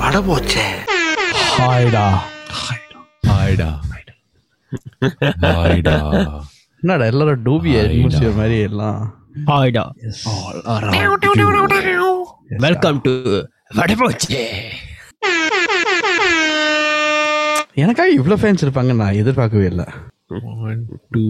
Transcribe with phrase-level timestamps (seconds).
[0.00, 0.64] பட போச்சே
[1.56, 2.04] ஹாய்டா.
[3.28, 3.68] ஹாய்டா.
[5.42, 5.96] ஹாய்டா.
[6.82, 9.00] என்னடா எல்லாரும் டூபி அட்மாஸ்பியர் மாதிரி எல்லாம்.
[9.50, 9.84] ஹாய்டா.
[12.66, 13.12] வெல்கம் டு
[13.78, 14.42] வடபோச்சே
[17.82, 19.86] எனக்காக இவ்வளோ ஃபேன்ஸ் இருப்பாங்க நான் எதிர்பார்க்கவே இல்லை.
[20.64, 20.82] One
[21.14, 21.22] two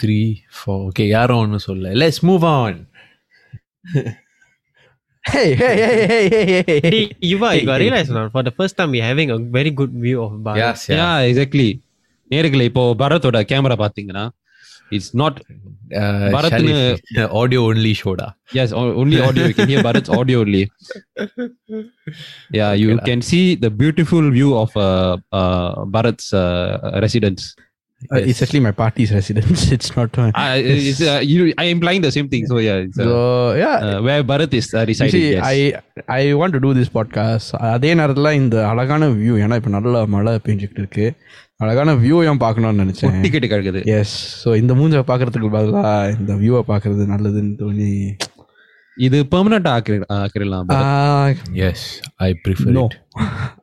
[0.00, 0.18] three
[0.56, 2.78] four okay யாரும் ஒன்றும் சொல்ல let's move on
[5.24, 6.78] Hey, hey, hey, hey, hey, hey, hey, hey.
[6.84, 9.92] Hey, Yuva, you got realize now, for the first time we're having a very good
[10.04, 10.60] view of Bharat.
[10.62, 11.66] யாஸ் yeah exactly
[12.30, 14.24] நேர்களே இப்போ பரத்தோட camera பாத்தீங்கன்னா
[14.96, 15.38] it's not
[16.34, 20.62] பரத்னு- audio only ஷோடா yes o- only audio you can hear Bharat's audio only
[22.52, 24.88] yeah you can see the beautiful view of uh,
[25.32, 26.66] uh, Bharat's uh,
[27.06, 27.44] residence
[27.99, 29.71] Uh, it's actually my party's residence.
[29.71, 30.31] It's not mine.
[30.35, 33.75] I, it's, uh, you, I am implying the same thing so yeah uh, So yeah,
[33.77, 35.43] uh, where Bharat is uh, residing see, yes.
[35.43, 35.57] I
[36.07, 37.47] I want to do this podcast.
[37.73, 41.07] அதே நேரத்தில் இந்த அழகான view ஏன்னா இப்போ நல்ல மழை பெஞ்சிக்கிட்டு இருக்கு
[41.65, 46.63] அழகான வியூ ஏன் பார்க்கணும்னு நினச்சேன் டிக்கெட் கிடக்குது எஸ் ஸோ இந்த மூஞ்சை பார்க்கறதுக்கு பதிலாக இந்த வியூவை
[46.71, 47.91] பார்க்கறது நல்லதுன்னு தோணி
[48.96, 50.88] இது பெர்மனண்டா ஆக்கிர ஆக்கிரலாம் Bharat.
[50.88, 51.84] Ah, S
[52.22, 52.84] I prefer no.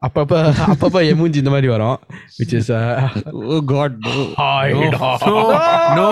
[0.05, 1.99] அப்பப்போ அப்பப்போ என் மூஞ்சி இந்த மாதிரி வரும்
[2.38, 2.72] which is
[3.49, 4.16] oh god no.
[5.99, 6.09] No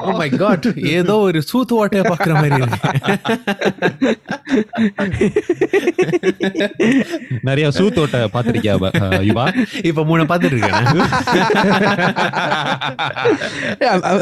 [0.00, 2.80] oh my God ஏதோ ஒரு சூத்து வாட்டைய பாக்குற மாதிரி இருக்கு
[7.48, 9.46] நிறைய சூத்தோட்ட பாத்திருக்கியா ப- uh, யுவா
[9.84, 10.82] இப்ப மூணு பார்த்துட்டு இருக்கேன்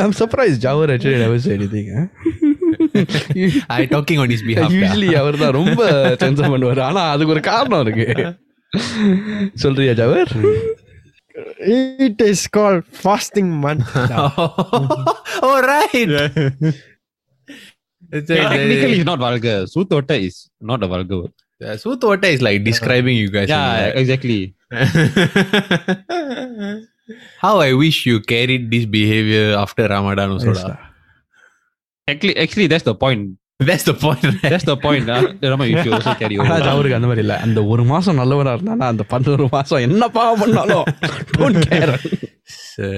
[0.02, 2.06] I'm surprised Jawahar actually never said anything huh?
[3.78, 5.80] I talking on is behalf usually அவர் தான் ரொம்ப
[6.22, 8.08] டென்ஷன் பண்ணுவார் ஆனா அதுக்கு ஒரு காரணம் இருக்கு
[9.64, 10.32] சொல்றியா ஜவர்
[12.06, 13.86] It is called fasting month.
[15.46, 16.10] oh right
[18.16, 20.36] It's a- technically it's not vulgar சூத்தோட்ட is
[20.70, 23.48] not a vulgar word Uh, Sutota is like describing you guys.
[23.48, 23.98] yeah only, right?
[24.00, 24.38] exactly
[27.38, 30.54] How I wish you carried this behavior after Ramadan also.
[32.08, 32.08] lah.
[32.08, 33.24] actually actually that's the point
[33.60, 34.22] That's the point.
[34.24, 34.40] Right?
[34.44, 37.34] that's the point uh, Rama you should also carry ஆனா over ஜவருக்கு அந்த மாதிரி இல்ல
[37.44, 40.86] அந்த ஒரு மாசம் நல்லவரா இருந்தானா அந்த பதினோரு மாசம் என்ன பாவம் பண்ணாலும்
[41.36, 41.92] don't care.
[42.70, 42.90] Sir.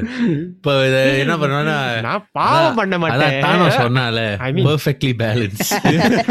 [0.46, 1.76] இப்ப இத என்ன பண்ணுவேன்னா
[2.06, 5.72] நான் பாவம் பண்ண அதான் தானோ மாட்டேன் சொன்னால I mean- perfectly balanced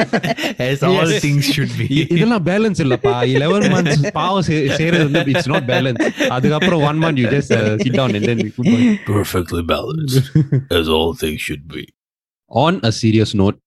[0.68, 5.31] as all things should be இ- இதெல்லாம் பேலன்ஸ் இல்லப்பா 11 months பாவம் சே- செய்யறது வந்து
[5.34, 7.53] இட்ஸ் நாட் பேலன்ஸ் அதுக்கப்புறம் one month you just
[7.84, 8.44] sit down and then
[9.12, 10.20] perfectly balanced
[10.80, 11.86] as all things should be
[12.66, 13.58] on a serious note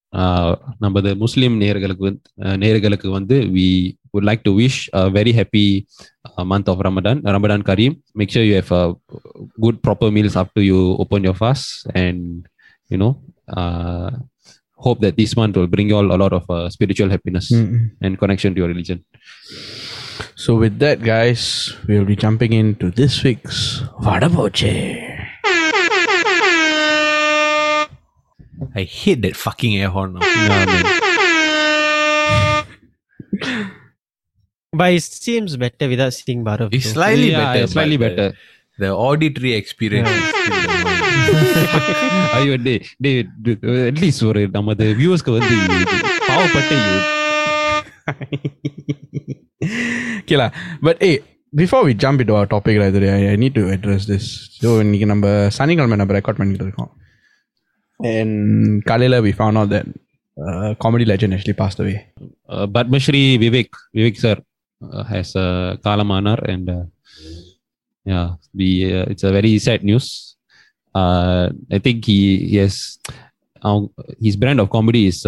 [0.85, 3.69] நமது முஸ்லிம் நேர்களுக்கு வந்து uh, நேர்களுக்கு வந்து we
[4.13, 5.87] would like to wish a very happy
[6.29, 8.01] uh, month of Ramadan, Ramadan Kareem.
[8.15, 8.95] Make sure you have uh,
[9.61, 12.49] good proper meals after you open your fast, and
[12.89, 14.11] you know, uh,
[14.77, 17.91] hope that this month will bring you all a lot of uh, spiritual happiness Mm-mm.
[18.01, 19.05] and connection to your religion.
[20.35, 25.22] So with that, guys, we'll be jumping into this week's Vadaboche.
[28.75, 30.21] I hate that fucking air horn now.
[30.23, 30.85] Yeah, man.
[34.73, 36.69] But it seems better without seeing Bharat.
[36.73, 36.93] It's though.
[36.93, 37.67] slightly Yeah, better.
[37.67, 38.35] slightly but better.
[38.79, 40.97] The, the auditory experience is still the one.
[42.39, 43.11] ஐயோ டே day
[43.89, 45.57] at least ஒரு நமது வியூவர்ஸ்க்கு வந்து
[46.29, 46.77] பாவப்பட்டு
[48.11, 48.15] you
[50.21, 50.51] okay, lah.
[50.87, 51.15] But hey,
[51.61, 54.25] before we jump into our topic, right, I, I need to address this.
[54.61, 55.27] So, இன்னைக்கு நம்ம
[55.59, 56.91] சனிக்கிழமை நம்ம record பண்ணிட்டு இருக்கோம்
[58.04, 59.86] in Kalila, we found out that
[60.38, 62.08] uh, comedy legend actually passed away.
[62.48, 64.38] Uh, Padma Vivek, Vivek sir,
[64.92, 66.84] uh, has uh, a Kalamanar, and uh,
[68.06, 70.36] yeah, uh, it's a very sad news.
[70.94, 73.00] Uh, I think he, he has,
[74.22, 75.26] his brand of comedy is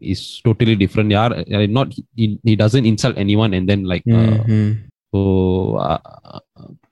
[0.00, 1.10] is totally different.
[1.10, 4.86] Yeah, not he, he doesn't insult anyone, and then like mm-hmm.
[5.12, 6.00] so.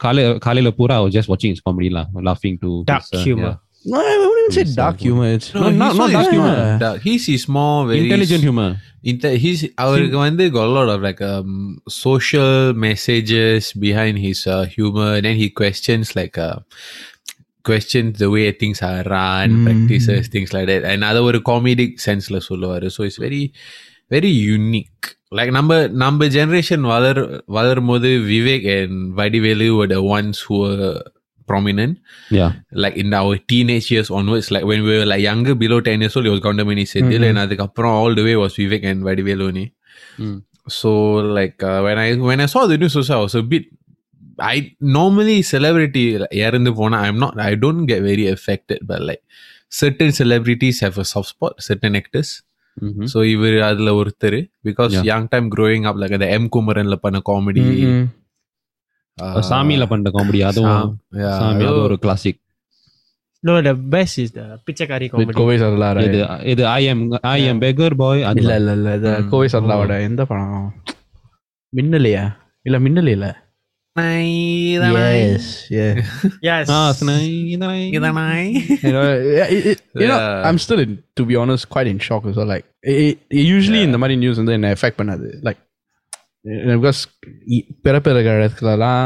[0.01, 3.43] Kale Kale Lapura, I was just watching his comedy, la, laughing to dark his, humor.
[3.43, 5.28] Yeah No, I wouldn't even say Yes, dark uh, humor.
[5.36, 6.56] It's No, not- not dark humor.
[6.84, 8.70] The- His is more very intelligent humor
[9.12, 11.52] Inter- he's அவருக்கு வந்து got a lot of like um,
[12.06, 12.54] social
[12.86, 16.58] messages behind his uh, humor and then he questions like uh,
[17.70, 19.64] questions the way things are run Mm.
[19.68, 23.44] practices things like that and other ஒரு comedic senseல சொல்லுவாரு so it's very
[24.16, 25.06] very unique
[25.38, 25.72] like நம்ம
[26.04, 27.22] நம்ம generation வளர்
[27.58, 30.92] வளரும் போது Vivek and Vadivelu were the ones who were
[31.53, 31.99] prominent.
[32.39, 32.53] Yeah.
[32.85, 36.17] Like in our teenage years onwards, like when we were like younger, below 10 years
[36.17, 37.77] old, it was Goundamani Senthil mm-hmm.
[37.77, 39.67] and all the way was Vivek and Vadivelu only.
[40.19, 40.43] Mm.
[40.69, 40.91] So
[41.39, 43.65] like uh, when I when I saw the news also, I was a bit
[44.39, 46.05] I normally celebrity
[46.39, 49.23] here in the போனா I'm not I don't get very affected but like
[49.81, 52.31] certain celebrities have a soft spot certain actors
[52.81, 53.07] Mm-hmm.
[53.13, 56.49] So இவர் அதுல ஒருத்தர் because young time growing up like அந்த எம்
[56.93, 57.65] the பண்ண comedy.
[57.65, 58.05] Mm-hmm.
[59.52, 60.92] சாமியில பண்ற comedy அதுவும்
[61.40, 62.42] சாமி அது ஒரு classic
[63.44, 65.36] No, the best is the Pichakari With comedy.
[65.40, 66.20] Kovai Sarala இது
[66.52, 69.28] இது ஐ எம் ஐ எம் பெகர் பாய் இல்ல இல்ல இல்ல இது Mm.
[69.32, 70.64] கோவை சரலாவோட எந்த படம்
[71.74, 72.24] மின்னலையா
[72.66, 73.28] இல்ல மின்னலே இல்ல
[73.96, 75.94] yes yeah
[76.42, 76.66] Yes.
[77.52, 80.48] you know, yeah, it, it, you know, Yeah.
[80.48, 82.46] I'm still in, to be honest, quite in shock as well.
[82.46, 82.98] Like, it,
[83.32, 85.62] it, usually in the money news வந்து என்ன effect பண்ணாது like
[86.76, 87.00] because
[87.86, 89.06] பிறப்பு இருக்கிற இடத்துலலாம்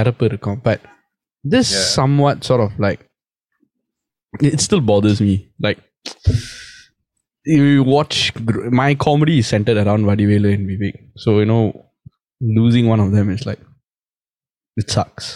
[0.00, 0.84] இறப்பு இருக்கும் but
[1.44, 1.88] this Yeah.
[1.98, 3.02] Somewhat chart of like
[4.50, 5.34] it still bothers me
[5.64, 5.80] like
[7.46, 8.16] you watch
[8.48, 11.62] gr- my comedy is centered around Vadivelu and Vivek so you know
[12.40, 13.62] losing one of them is like
[14.76, 15.26] it sucks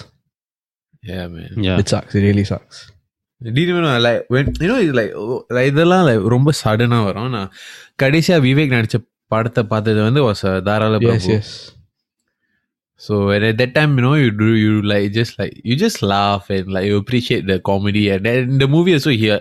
[1.02, 2.78] yeah man yeah it sucks it really sucks
[3.40, 6.98] Didn't even know, like when you know it's like oh, like இதெல்லாம் like ரொம்ப சடனா
[7.08, 7.50] வரும் நான்
[8.02, 8.96] கடைசியா விவேக் நடிச்ச
[9.32, 11.50] படத்தை பார்த்தது வந்து was a தாராள yes Prabhu yes
[13.00, 16.02] So and at that time, you know, you do you like just like you just
[16.02, 19.40] laugh and like you appreciate the comedy and then the movie also here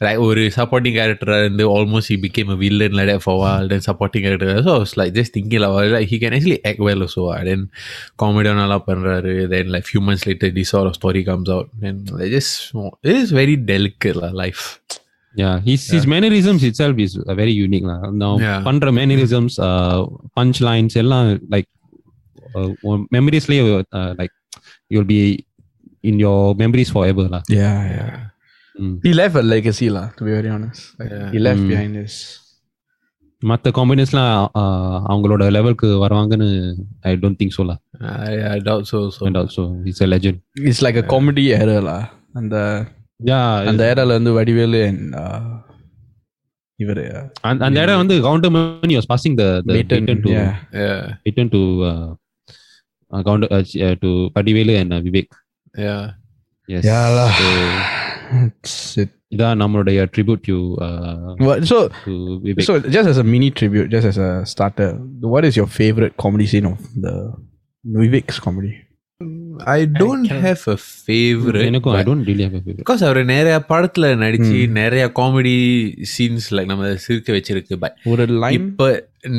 [0.00, 3.38] like ஒரு supporting character and then almost he became a villain like that for a
[3.38, 3.66] while.
[3.66, 4.62] Then supporting character.
[4.62, 7.30] So I was like just thinking like, well, like he can actually act well also.
[7.30, 7.42] ah.
[7.42, 7.70] Then
[8.16, 9.48] comedy நல்லா பண்றாரு.
[9.48, 13.16] Then like few months later, this sort of story comes out and like just it
[13.16, 13.56] is very
[15.32, 15.60] delicate lah, life.
[15.60, 18.10] Yeah, his his mannerisms itself is uh, very unique lah.
[18.10, 18.62] Now Yeah.
[18.62, 21.68] பண்ற mannerisms, uh, punch lines எல்லாம் like
[22.56, 24.30] uh, உன் memories-லயே, uh, like
[24.90, 25.44] you'll be
[26.02, 27.42] in your memories forever lah.
[27.48, 28.20] yeah yeah
[28.80, 29.00] Mm.
[29.02, 31.30] he left a legacy lah to be very honest like, Yeah.
[31.32, 31.68] he left Mm.
[31.68, 32.38] behind his
[33.50, 34.50] மத்த காமெடிஸ்லாம்
[35.10, 37.78] அவங்களோட லெவலுக்கு வருவாங்கன்னு I don't think so lah.
[38.00, 39.10] I, I doubt so.
[39.10, 40.40] So And also he's a legend.
[40.54, 42.00] it's like a comedy era lah
[42.34, 43.01] அந்த Yeah,
[43.70, 45.40] அந்த ஏரால வந்து Vadivelu and uh,
[46.82, 47.04] இவரு
[47.48, 50.50] அந்த அந்த இடம் வந்து Goundamani was passing the the Baton, baton to yeah
[50.82, 51.60] yeah, baton to
[51.90, 52.06] uh,
[53.14, 55.28] uh, Gounder, uh, uh, to Padivelu and uh, Vivek.
[55.86, 56.02] yeah.
[56.72, 56.82] Yes.
[56.84, 57.30] Yeah lah.
[57.38, 57.48] So,
[58.46, 59.10] It's it.
[59.34, 62.14] இதான் நம்மளுடைய tribute to uh, What, so to
[62.44, 62.62] Vivek.
[62.68, 64.90] so just as a mini tribute just as a starter
[65.32, 66.68] what is your favorite comedy scene
[69.73, 73.55] I don't have a favourite எனக்கும் I don't really have a favourite because அவர் நிறைய
[73.69, 75.55] படத்துல நடிச்சு நிறைய comedy
[76.13, 78.89] scenes like நம்ம சிரிக்க வச்சிருக்கு by ஒரு line இப்ப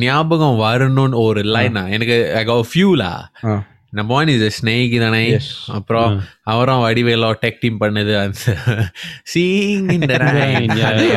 [0.03, 3.13] ஞாபகம் வரணும்னு ஒரு லைனா எனக்கு ஐ கோ ஃபியூலா
[3.93, 5.21] நம்பர் ஒன் இஸ் ஸ்னேக் தானே?
[5.71, 6.15] அப்புறம்
[6.45, 8.39] அவரும் வடிவேலோ டெக் டீம் பண்ணது அந்த
[9.35, 9.87] சீங்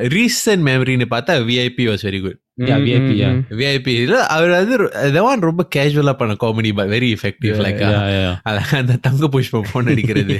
[0.00, 3.42] ரீசன்ட் மெமரின்னு பார்த்தா VIP was very good Yeah, VIP, yeah.
[3.50, 8.74] VIP அவர் வந்து இதெல்லாம் ரொம்ப கேஷுவலா பண்ண comedy but very effective like.
[8.74, 10.38] அந்த தங்க புஷ்பம் போன் அடிக்கிறது.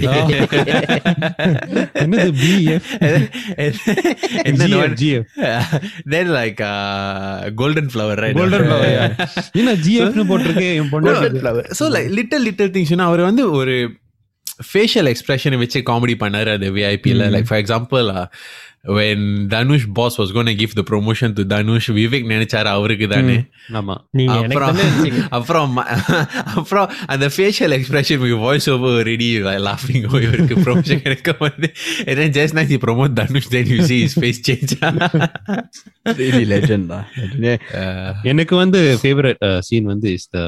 [6.08, 8.06] Then like golden flower
[8.48, 9.26] flower, yeah.
[9.52, 10.74] என்ன GF னு போட்டிருக்கு?
[10.74, 11.14] என் பொண்ணு
[11.78, 13.94] so like little little things அவர் வந்து ஒரு
[14.74, 18.26] ஃபேஷியல் எக்ஸ்பிரஷனை வச்சு காமெடி பண்ணாரு அது விஐபியில் like for example
[18.86, 23.44] when Dhanush boss was gone give the promotion to Dhanush Vivek நினைச்சாரு அவருக்கு தானே.
[23.72, 23.96] ஆமா.
[24.10, 24.76] நீங்க எனக்கு அப்புறம்.
[25.30, 25.76] அப்புறம்
[26.44, 31.72] அப்புறம் அந்த facial expression voice over ready லாஃபிங் இவருக்கு ப்ரொமோஷன் கிடைக்க வந்து
[32.06, 34.72] and just nice promote Dhanush then you see is face change.
[38.22, 40.38] எனக்கு வந்து ஃபேவரட் சீன் வந்து இஸ் த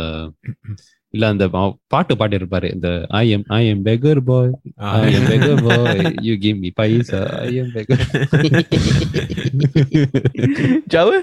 [1.13, 4.51] இல்ல அந்த பா- பாட்டு பாட்டு இருப்பாரு இந்த I am I am beggar boy
[4.95, 8.03] I am beggar boy you give me paisa I am beggar
[10.87, 11.17] Jawa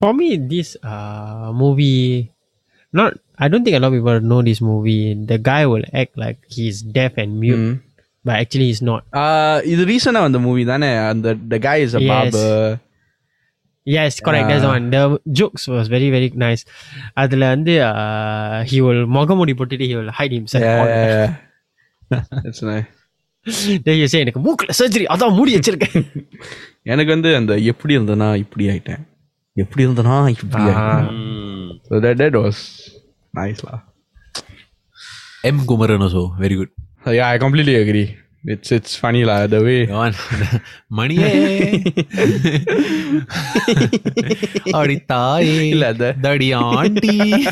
[0.00, 2.32] For me, this uh movie,
[2.94, 5.02] not I don't think a lot of people know this movie.
[5.24, 7.74] The guy will act like he's deaf and mute, Mm.
[8.24, 9.02] but actually he's not.
[9.14, 12.10] Uh, இது ரீசனா வந்த movie தானே அந்த the guy is a Yes.
[12.12, 12.48] barber
[13.85, 14.47] Yes, correct.
[14.49, 14.75] That's the Ah.
[14.75, 14.85] one.
[14.89, 15.01] The
[15.39, 16.61] jokes was very very nice.
[17.23, 20.63] அதுல வந்து uh, he will முகமூடி போட்டுட்டு he will hide himself.
[20.65, 21.33] yeah, all- yeah, yeah.
[22.45, 22.89] That's nice.
[23.85, 25.97] Then you say எனக்கு மூக்குல surgery அதான் மூடி வச்சிருக்கேன்
[26.93, 29.03] எனக்கு வந்து அந்த எப்படி இருந்தனா இப்படி ஆயிட்டேன்
[29.55, 31.11] எப்படி இருந்தனா இப்படி ஆயிட்டேன்
[31.89, 32.57] so that that was
[33.33, 33.77] nice lah
[35.49, 36.73] M Kumaran also very good
[37.05, 38.07] So, yeah I completely agree
[38.47, 39.87] it's it's funny lah the way
[40.97, 41.31] மணியே
[44.71, 45.69] அடி தாயே.
[45.69, 47.43] இல்ல தடி ஆண்டி.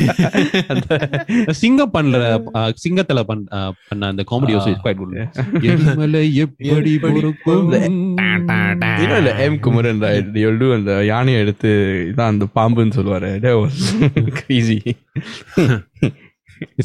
[1.52, 6.98] சிங்கம் பண்ற uh, சிங்கத்துல பண்- uh, பண்ண அந்த comedy also is quite good எரிமலை எப்படி
[6.98, 7.72] பொறுக்கும்?
[7.72, 9.60] the M.
[9.60, 11.70] Kumaran will do அந்த யானையை எடுத்து
[12.16, 13.44] இதான் அந்த பாம்புன்னு சொல்லுவாரு.
[13.44, 13.94] That was
[14.40, 14.82] crazy.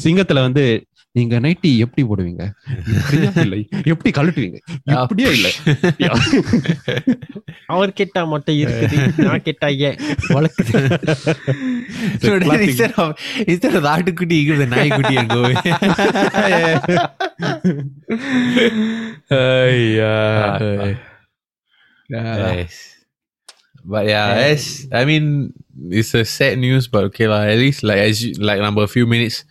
[0.03, 2.44] சிங்கத்துல வந்து நீங்க நைட்டி எப்படி போடுவீங்க
[2.98, 3.60] இப்படியா இல்லை
[3.92, 4.58] எப்படி கழட்டுவீங்க
[5.04, 5.52] இப்படியா இல்லை
[7.74, 9.98] அவர் கேட்டா மட்டும் இருக்குது நான் கேட்டா ஏன்
[10.36, 10.72] வளர்க்குது
[12.24, 13.08] So then instead of
[13.52, 15.42] instead of the ஆட்டுக்குட்டி you give the நாய்க்குட்டி and go
[19.30, 20.94] yeah.
[22.08, 22.74] Yes.
[23.84, 24.86] But yeah, yes.
[24.92, 25.52] I mean,
[25.90, 27.40] it's a sad news, but okay lah.
[27.44, 29.44] At least like as you, like number a few minutes,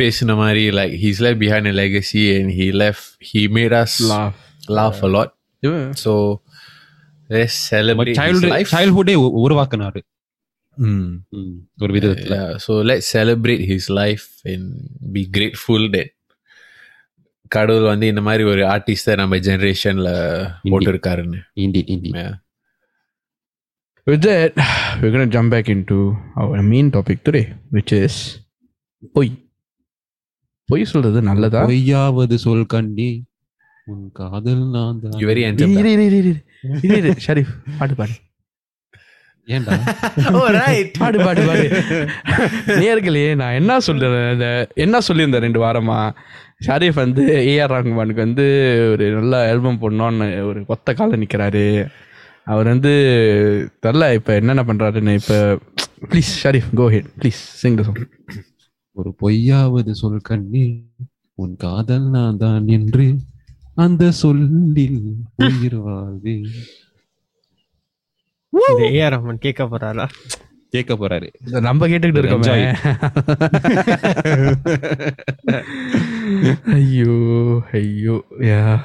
[0.00, 3.04] பேசின மாதிரி like he's left behind a legacy and he left.
[3.30, 4.36] He made us Laugh.
[4.78, 5.30] laugh a lot.
[5.62, 5.84] Yeah.
[6.04, 6.12] So
[7.30, 8.70] let's celebrate his child life.
[8.76, 10.02] சைல்ட்ஹுட்டே உருவாக்குனாரு
[10.76, 11.04] Mm.
[11.38, 12.50] ம், ஒரு விதத்துல Yeah.
[12.64, 14.64] So let's celebrate his life and
[15.14, 16.10] be grateful that
[17.54, 20.10] கடவுள் வந்து இந்த மாதிரி ஒரு artist நம்ம ஜெனரேஷன்ல
[20.72, 22.34] போட்டிருக்காருன்னு indie indie Yeah.
[24.06, 24.52] With that,
[24.98, 25.96] we're going to jump back into
[26.40, 27.46] our main topic today,
[27.76, 28.14] which is
[29.16, 29.32] பொய்
[30.71, 33.09] பொய் சொல்றது நல்லதா பொய்யாவது சொல் கண்ணி
[33.87, 35.73] உன் காதல் நான் தான் You very இரு, handsome.
[35.77, 36.33] இரு, இரு, இரு, இரு.
[36.85, 37.11] இரு, இரு.
[37.25, 38.15] ஷரீஃப் பாடு பாடு
[39.47, 39.75] ஏன்டா.
[40.97, 41.63] பாடு பாடு பாடு
[42.81, 44.47] நேர்களே நான் என்ன சொல்றேன் இந்த
[44.83, 45.97] என்ன சொல்லியிருந்தேன் ரெண்டு வாரமா
[46.65, 48.45] ஷாரிஃப் வந்து ஏஆர் ரஹ்மானுக்கு வந்து
[48.91, 51.65] ஒரு நல்ல ஆல்பம் போடணும்னு ஒரு கொத்த கால நிக்கிறாரு
[52.47, 52.91] அவர் வந்து
[53.85, 55.39] தெரில இப்போ என்னென்ன பண்றாருன்னு இப்போ
[56.11, 57.99] please Sharif go ahead please sing the song
[58.95, 60.87] ஒரு பொய்யாவது சொல் கண்ணி
[61.37, 63.19] உன் காதல் நான் தான் என்று
[63.77, 65.01] அந்த சொல்லில்
[65.45, 66.43] உயிர் வாழ்வே
[68.89, 70.09] ஏஆர் ரஹ்மான் கேட்க போறாரா?
[70.73, 71.31] கேட்க போறாரு.
[71.61, 72.51] நம்ம கேட்டுக்கிட்டு இருக்கோமே.
[76.75, 78.81] ஐயோ ஐயோ யா.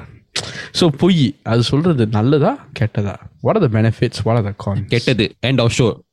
[0.73, 3.19] ஸோ பொய் அது சொல்றது நல்லதா கெட்டதா?
[3.41, 6.03] What are the benefits what are the cons கெட்டது எண்ட் ஆஃப் ஷோ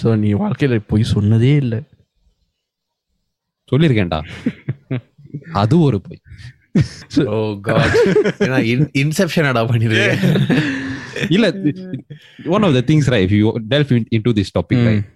[0.00, 1.80] ஸோ நீ வாழ்க்கையில் போய் சொன்னதே இல்லை.
[3.72, 4.20] சொல்லியிருக்கேன்டா
[5.62, 6.20] அது ஒரு போய்.
[7.32, 7.36] ஓ
[7.66, 7.94] காட்
[8.46, 8.62] oh,
[9.02, 10.18] இன்செப்ஷனடா பண்ணிருக்கேன்
[11.34, 11.46] இல்ல
[12.54, 15.06] one of the things right you delve into this topic right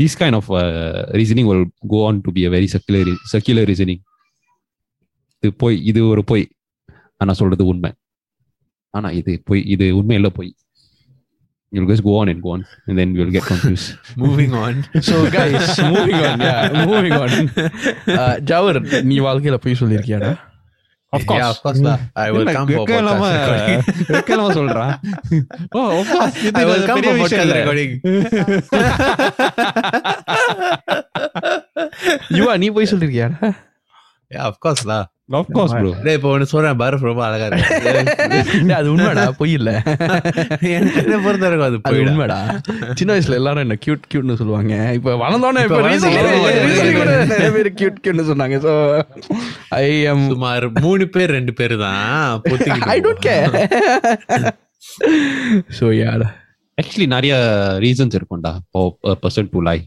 [0.00, 0.50] this kind of
[1.20, 4.02] reasoning will go on to be very circular circular reasoning
[5.42, 6.44] இது போய் இது ஒரு பொய்.
[7.20, 7.90] ஆனா சொல்றது உண்மை.
[8.94, 10.50] ஆனா இது பொய் இது உண்மை இல்ல பொய்.
[11.73, 13.89] you'll just go on and go on and then you'll get confused
[14.21, 17.35] moving on so guys moving on yeah moving on
[18.51, 18.79] ஜவர்
[19.11, 20.31] நீ வாழ்க்கையில பொய் சொல்லியிருக்கியாடா
[21.13, 21.37] Of course.
[21.37, 21.93] Yeah, of course lah.
[22.15, 23.79] I will come for வெக்கலாமா podcast recording.
[24.15, 24.83] வெக்கலாமா சொல்றா
[25.77, 27.55] ஓ of course இது I will come பெரிய for விஷயம் podcast இல்ல.
[27.61, 27.91] recording.
[32.37, 33.49] யுவா நீ பொய் சொல்லியிருக்கியாடா
[34.30, 37.46] ஆஃப் கோர்ஸ் தான் ஆஃப் கோர்ஸ் ப்ரோ இப்போ ஒன்னு சொல்றேன் பர்ஃப் ரொம்ப அழகா
[38.78, 39.70] அது உண்மைடா பொய் இல்ல.
[40.78, 42.38] என்ன பொறுத்த அது பொய் உண்மைடா.
[42.94, 44.92] சின்ன வயசுல எல்லாரும் என்ன கியூட் கியூட்னு சொல்லுவாங்க.
[44.92, 48.58] இப்போ வளர்ந்தோனே இப்போ ரீசன்ட்லி கியூட் கியூட்னு சொன்னாங்க.
[48.66, 48.72] சோ
[49.68, 50.26] ஐ அம்
[50.80, 52.42] மூணு பேர் ரெண்டு பேர் தான்.
[52.80, 53.56] I don't care
[55.80, 55.86] so
[56.78, 57.34] actually நிறைய
[57.78, 58.54] ரீசன்ஸ் இருக்கும்டா.
[58.62, 58.80] இப்போ
[59.24, 59.78] person to lie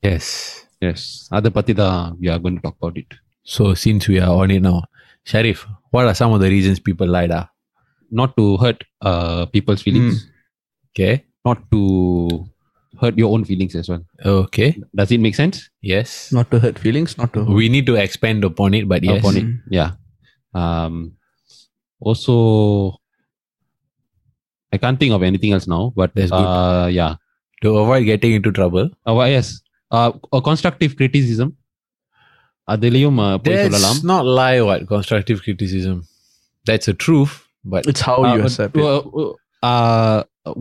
[0.00, 2.28] yes yes அதை பத்தி தான் we
[2.64, 3.24] talk about it
[3.54, 4.82] So since we are on it now,
[5.24, 7.30] Sharif, what are some of the reasons people lied?
[7.42, 7.44] Ah?
[8.18, 10.18] not to hurt uh, people's feelings
[10.94, 11.24] Okay.
[11.44, 11.80] not to
[13.00, 14.68] hurt your own feelings as well Okay.
[15.00, 16.12] does it make sense Yes.
[16.36, 19.18] not to hurt feelings not to We need to expand upon it, but yes.
[19.18, 19.48] upon it
[19.78, 19.90] yeah
[20.54, 20.94] um
[21.98, 22.36] also
[24.72, 26.46] i can't think of anything else now but That's good.
[26.54, 27.16] uh yeah
[27.62, 28.88] To avoid getting into trouble.
[29.06, 29.60] uh, yes
[29.90, 31.56] uh, a constructive criticism
[32.68, 36.00] அதுலயும் போய் சொல்லலாம் not lie what constructive criticism
[36.66, 37.34] that's a truth
[37.74, 38.78] but it's how you accept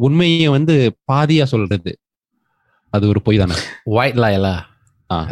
[0.06, 0.76] உண்மையை வந்து
[1.12, 1.92] பாதியா சொல்றது.
[2.94, 3.56] அது ஒரு பொய் தானே?
[3.98, 4.56] White லாயலா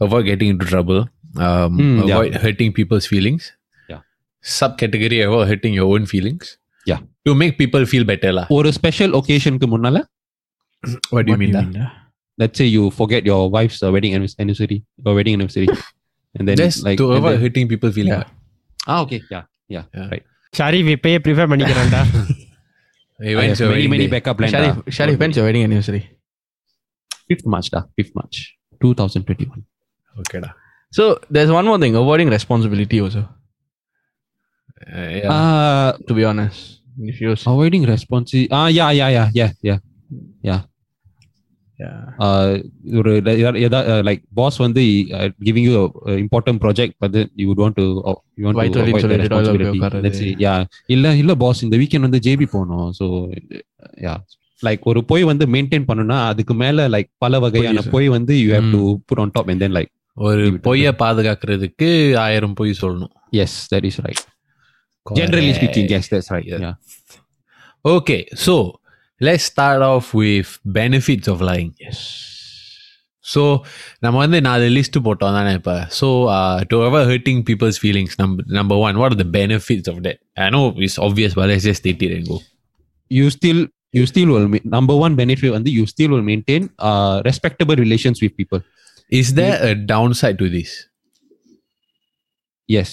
[0.00, 2.14] avoid getting into trouble um, Mm, yeah.
[2.14, 3.52] avoid hurting people's feelings
[3.88, 4.00] Yeah.
[4.58, 6.98] subcategory avoid hurting your own feelings Yeah.
[7.26, 9.96] to make people feel better lah ஒரு special ஒகேஷனுக்கு முன்னால
[11.10, 11.62] what do you mean lah?
[11.62, 11.86] da?
[12.38, 15.68] let's say you forget your wife's uh, wedding anniv- anniversary your wedding anniversary
[16.34, 18.24] and then Just like to and avoid then- hurting people feeling Yeah.
[18.24, 18.30] bad.
[18.86, 20.08] ah okay yeah yeah, Yeah.
[20.12, 20.24] right
[20.58, 22.02] Sharif இப்பயே prefer பண்ணிக்கிறான்டா
[23.22, 24.12] Hey, I when's have your many wedding many day?
[24.12, 26.02] backup plan Sharif, Sharif, when's your wedding anniversary?
[27.30, 28.36] 5th March da 5th March
[28.80, 29.64] 2021
[30.16, 30.50] Okay da.
[30.92, 33.20] So there's one more thing, avoiding responsibility also.
[34.88, 35.28] Uh, yeah.
[35.30, 36.60] uh To be honest,
[37.10, 39.78] if you avoiding responsi ah yeah yeah yeah yeah yeah
[40.42, 40.60] yeah
[41.78, 42.00] Yeah.
[42.24, 42.48] uh,
[42.98, 43.12] ஒரு
[44.08, 44.82] like pass வந்து
[45.46, 45.74] giving you
[46.24, 47.84] important project but you want to
[48.38, 50.02] you want Wait to till avoid the it's already responsibility உட்கார்றது.
[50.06, 50.52] Let's யா
[50.96, 53.06] இல்ல இல்ல pass இந்த weekend வந்து JP போகணும் so
[54.06, 54.14] yeah
[54.62, 57.92] like ஒரு பொய் வந்து மெயின்டைன் பண்ணனும்னா அதுக்கு மேல லைக் பல வகையான புரியுது.
[57.92, 58.74] பொய் வந்து யூ ஹேவ் ம்.
[58.74, 60.62] To put on top and then like ஒரு Leave it.
[60.64, 61.88] பொய்யை பாதுகாக்கிறதுக்கு
[62.24, 63.12] ஆயிரம் பொய் சொல்லணும்
[63.42, 64.24] yes that is right
[65.06, 66.64] generally speaking yes that's right Yeah.
[66.64, 66.72] Yeah
[67.84, 68.54] Okay, so
[69.20, 71.70] let's start off with benefits of lying.
[71.80, 72.00] Yes.
[73.24, 73.42] So
[74.00, 76.06] நம்ம வந்து நாலு list போட்டோம் தானே இப்போ so
[76.70, 80.48] to ever hurting people's feelings number number one what are the benefits of date I
[80.50, 82.38] know is obvious but let's just state it and go
[83.10, 83.60] you still
[83.96, 88.18] you still will ma- number one benefit வந்து you still will maintain uh, respectable relations
[88.24, 88.60] with people
[89.20, 90.74] is there a down side to this
[92.68, 92.90] yes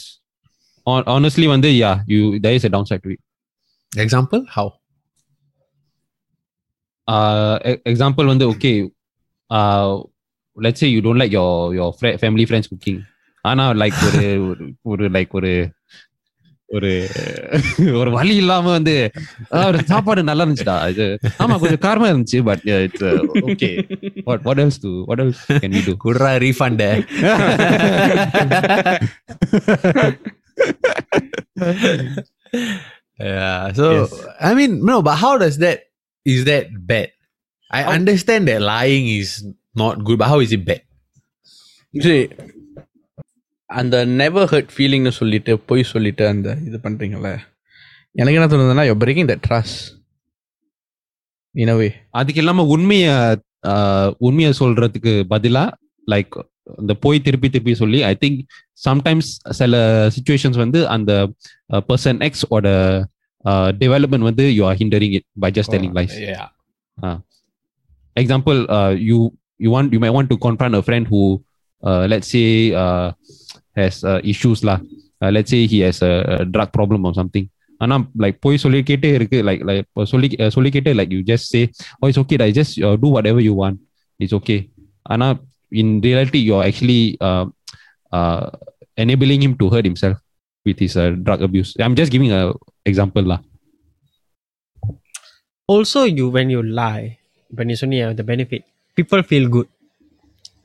[0.88, 3.22] Hon- honestly வந்து yeah you there is a downside to it
[4.04, 4.72] example how
[7.08, 8.76] uh, e- example வந்து okay
[9.58, 9.90] uh,
[10.58, 13.00] let's say you don't like your your fri- family friends cooking
[13.46, 15.52] ஆனா like ஒரு ஒரு- ஒரு like ஒரு
[16.72, 16.90] ஒரு
[17.94, 18.94] ஒரு வழி இல்லாம வந்து
[19.54, 21.06] "ஆ, ஒரு சாப்பாடு நல்லா இருந்துச்சுடா இது
[21.40, 23.08] ஆமா கொஞ்சம் காரமா இருந்துச்சு but it's
[23.46, 23.70] okay
[24.24, 26.84] what what else to what else can we to குட்ரா refund
[33.20, 34.14] yeah so Yes.
[34.42, 35.80] i mean no but how does that
[36.26, 37.10] is that bad
[37.72, 39.44] i understand that lying is
[39.76, 40.82] not good but how is it bad
[41.94, 42.30] See,
[43.75, 47.31] அந்த never hurt ஃபீலிங்னு சொல்லிட்டு பொய் சொல்லிட்டு அந்த இது பண்றீங்கல்ல
[48.13, 49.81] எனக்கு என்ன தோணுதுன்னா யோ பிரேக்கிங் த ட்ரஸ்ட்
[51.55, 53.07] இனவே அதுக்கு இல்லாம உண்மைய
[54.19, 55.65] உண்மைய சொல்றதுக்கு பதிலா
[56.09, 56.37] லைக்
[56.79, 58.41] இந்த போய் திருப்பி திருப்பி சொல்லி ஐ திங்க்
[58.87, 59.75] சம்டைம்ஸ் சில
[60.17, 61.13] சுச்சுவேஷன்ஸ் வந்து அந்த
[61.89, 62.69] பர்சன் எக்ஸ் ஓட
[63.83, 66.49] டெவலப்மெண்ட் வந்து you are hindering it by just telling life yeah.
[68.17, 69.19] example uh, you
[69.59, 71.21] you want you might want to confront a friend who
[73.72, 74.80] uh, let's say uh, has uh, issues lah
[75.22, 77.48] uh, let's say he has a, a drug problem or something
[77.84, 81.62] ஆனா like போய் சொல்லிக்கிட்டே இருக்கு like like சொல்லி uh, சொல்லிக்கிட்டே like you just say
[82.00, 83.78] O it's okay I just two what ever you want
[84.24, 84.56] it's okay
[85.14, 85.28] ஆனா
[85.82, 87.02] in reality you are actually
[89.04, 90.16] enabling him to hurt himself
[90.66, 92.44] with his uh, drug abuse i'm just giving a
[92.92, 93.40] example lah
[95.70, 97.08] Also, you when you lie,
[97.52, 98.62] when you சொன்னீங்க the benefit,
[99.00, 99.68] people feel good.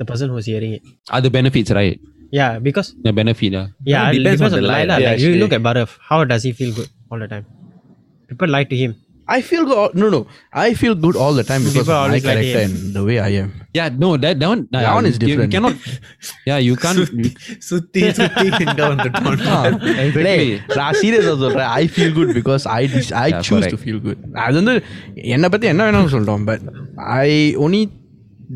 [0.00, 0.82] The person who's hearing it.
[1.16, 1.98] other benefits right
[2.32, 4.76] Yeah, because the benefit uh, yeah, it it depends depends on on the the lie.
[4.80, 4.94] lie lah.
[4.94, 5.00] lah.
[5.04, 5.40] Yeah, Like, you actually.
[5.44, 5.90] look at Barav.
[6.10, 7.46] How does he feel good all the time?
[8.30, 8.92] People lie to him.
[9.28, 9.92] I feel good.
[10.02, 10.20] No, no.
[10.62, 12.72] I feel good all the time because People of my always like character him.
[12.78, 13.50] and the way I am.
[13.78, 15.52] yeah no that, that one That one is you- you different.
[15.54, 15.76] cannot
[16.50, 17.30] yeah you can't you-
[17.68, 18.48] சுத்தி சுத்தி
[18.80, 19.38] down the town
[20.06, 22.82] exactly நான் சீரியஸா சொல்றேன் I feel good because I
[23.22, 23.72] I Yeah, choose correct.
[23.74, 24.74] To feel good அது வந்து
[25.36, 26.64] என்னை பத்தி என்ன வேணாலும் சொல்றோம் but
[27.22, 27.30] I
[27.66, 27.82] only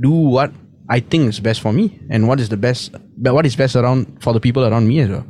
[0.07, 0.57] do what
[0.99, 2.97] I think is best for me and what is the best
[3.30, 5.26] what is best around for the people around me as well.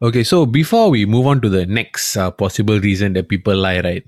[0.00, 3.80] Okay, so before we move on to the next uh, possible reason that people lie,
[3.80, 4.02] right?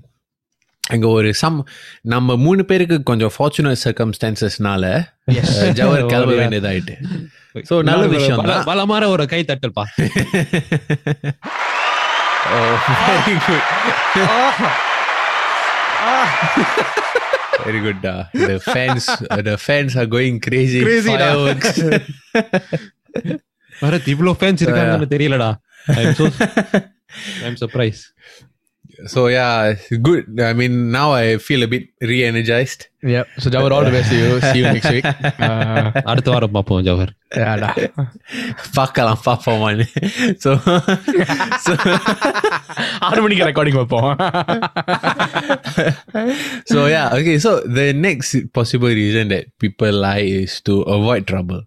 [0.89, 1.67] அங்க ஒரு some
[2.01, 5.05] நம்ம மூணு பேருக்கு கொஞ்சம் fortunate சர்க்கம்ஸ்டான்சஸ்னால
[5.71, 6.31] ஜவர் கிளம்ப.
[6.31, 7.03] வேண்டியதாயிட்டு.
[7.69, 8.63] So நல்ல விஷயம் பல- தான்.
[8.63, 10.23] பலமார ஒரு கை தட்டல்பா very
[13.45, 13.61] good
[17.66, 18.04] very good
[18.50, 19.04] the fans
[19.48, 21.28] the fans are going crazy Crazy டா.
[21.30, 21.78] fireworks
[23.72, 25.50] பரத் இவ்ளோ ஃபேன்ஸ் இருக்காங்கன்னு தெரியலடா
[25.96, 26.26] ஐ am so
[27.42, 28.00] I am surprise
[29.06, 29.52] so yeah
[30.06, 32.80] good i mean now i feel a bit re-energized
[33.12, 35.06] yeah so Jawar all the best to you see you next week
[35.46, 37.68] uh, அடுத்த வாரம் பாப்போம் Jawahar yeah da.
[38.78, 39.62] பார்க்கலாம் பார்ப்போம்
[40.44, 40.50] so
[41.66, 41.72] so
[43.08, 44.10] ஆறு மணிக்கு recording வைப்போம்
[46.72, 51.62] so yeah okay so the next possible reason that people lie is to avoid trouble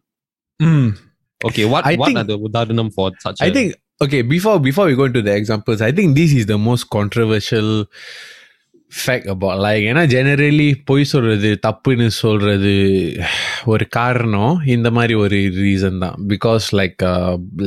[1.41, 3.69] okay what I what think- R தி உதாரணம் for such i think
[4.03, 7.69] okay before before we go into the examples i think this is the most controversial
[9.05, 12.73] fact about lying ஏன்னா generally பொய் சொல்றது தப்புன்னு சொல்றது
[13.73, 16.99] ஒரு காரணம் இந்த மாதிரி ஒரு ரீசன் தான் because like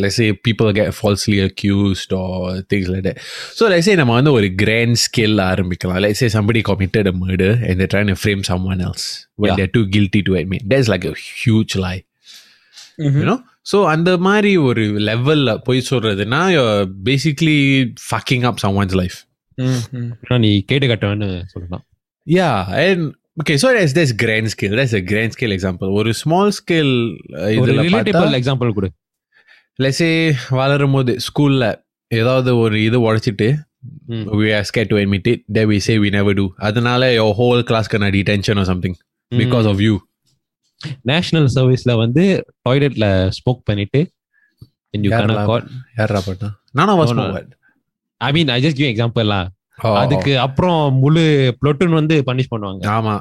[0.05, 3.21] less A people get falsely accused or things like that
[3.59, 7.53] so less ஏ நம்ம வந்து ஒரு கிராண்ட் ஸ்கேல் ஆரம்பிக்கலாம் less A somebody committed a murder
[7.67, 9.07] and they're trying to frame someone else
[9.43, 9.59] when Yeah.
[9.61, 12.01] they're too guilty to admit that's like a huge lie
[13.19, 16.42] you know so அந்த மாதிரி ஒரு லெவல்ல போய் சொல்றதுன்னா
[17.10, 17.58] basically
[18.08, 19.18] fucking up someone's life
[20.46, 21.84] நீ கேட்டு கட்டவன்னு சொல்லலாம்.
[22.28, 22.52] Yeah
[22.84, 23.04] and
[23.42, 26.94] okay so that's that's grand scale that's a grand scale example ஒரு ஸ்மால் ஸ்கேல்
[27.58, 28.90] இதில் ரிலேட்டபிள் எக்ஸாம்பிள் கொடு.
[29.80, 30.12] லெஸே
[30.60, 31.66] வளரும் போது ஸ்கூல்ல
[32.12, 33.50] ஏதாவது ஒரு இது உடைச்சிட்டு
[34.14, 34.26] ம்.
[34.40, 36.46] we are scared to admit it then we say we never do.
[36.68, 38.96] அதனால your whole class கன detention or something
[39.32, 39.96] because of you.
[41.02, 44.10] National சர்வீஸ்ல வந்து டாய்லெட்ல ஸ்மோக் பண்ணிட்டு
[44.92, 45.50] and you cannot யாரெல்லாம்?
[45.50, 45.68] caught
[45.98, 46.22] யாரா
[46.72, 47.52] நானா was no.
[48.18, 49.48] I mean I just give example lah.
[49.96, 52.86] அதுக்கு அப்புறம் முழு platoon வந்து பனிஷ் பண்ணுவாங்க.
[52.86, 53.20] ஆமா.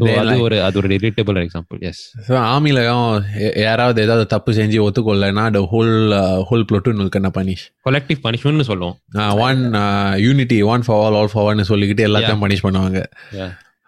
[0.00, 3.22] அது like- ஒரு அது ஒரு ரிலேட்டபிள் எக்ஸாம்பிள் எஸ் So, ஆர்மிலயும்
[3.58, 7.90] யாராவது ஏதாவது தப்பு செஞ்சு ஒத்துக்கொள்ளனா uh, whole platoon will gonna punish.
[7.90, 8.98] Collective பனிஷ்மெண்ட்னு சொல்லுவோம்.
[9.38, 9.74] One
[10.20, 13.04] unity one for all all for one சொல்லிக்கிட்டு எல்லாத்தையும் பனிஷ் பண்ணுவாங்க.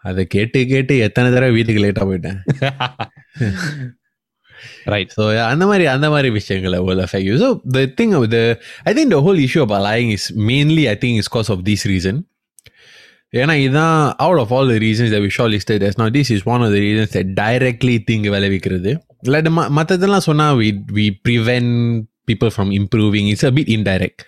[0.08, 2.38] அதை கேட்டு கேட்டு எத்தனை தடவை வீட்டுக்கு லேட்டா போயிட்டேன்
[4.94, 8.42] ரைட் ஸோ அந்த மாதிரி அந்த மாதிரி விஷயங்களை will affect you so the thing of the
[8.88, 11.84] I think the whole issue about lying is mainly I think is cause of this
[11.86, 12.16] reason
[13.34, 16.62] ஏன்னா இதுதான் out of all the reasons that we shortlisted as now this is one
[16.66, 18.92] of the reasons that directly தீங்கு விளைவிக்கிறது
[19.26, 20.62] இல்லாட்டி ம மற்றதெல்லாம் சொன்னால்
[21.28, 21.72] prevent
[22.30, 24.18] people from improving it's a bit indirect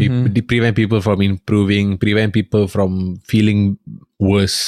[0.00, 2.92] we p- prevent people from improving prevent people from
[3.32, 3.60] feeling
[4.30, 4.60] worse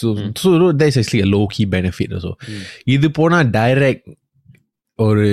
[0.00, 0.08] so
[0.42, 2.32] so there's actually a low key benefit also
[2.94, 4.08] இது போனா direct
[4.98, 5.26] ஒரு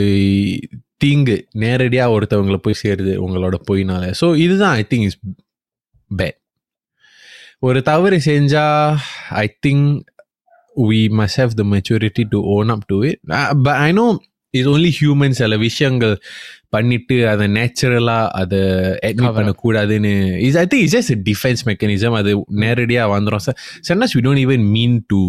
[0.98, 5.20] தீங்கு நேரடியா ஒருத்தவங்களை போய் சேருது உங்களோட பொய்னால ஸோ இதுதான் ஐ திங்க் இஸ்
[6.12, 6.38] பேட்
[7.60, 8.66] ஒரு தவறு செஞ்சா
[9.44, 9.92] I think
[10.76, 13.92] we must have the maturity to own up to it Uh, but i
[14.51, 16.15] know it's only humans சில விஷயங்கள்
[16.75, 18.61] பண்ணிட்டு அதை நேச்சுரலா அதை
[19.09, 19.37] அட்மிட் Cover up.
[19.39, 20.13] பண்ணக்கூடாதுன்னு
[20.47, 22.33] is I think is just defence mechanism அது
[22.65, 23.45] நேரடியா வந்துடும்
[23.89, 25.21] sometimes we don't even mean to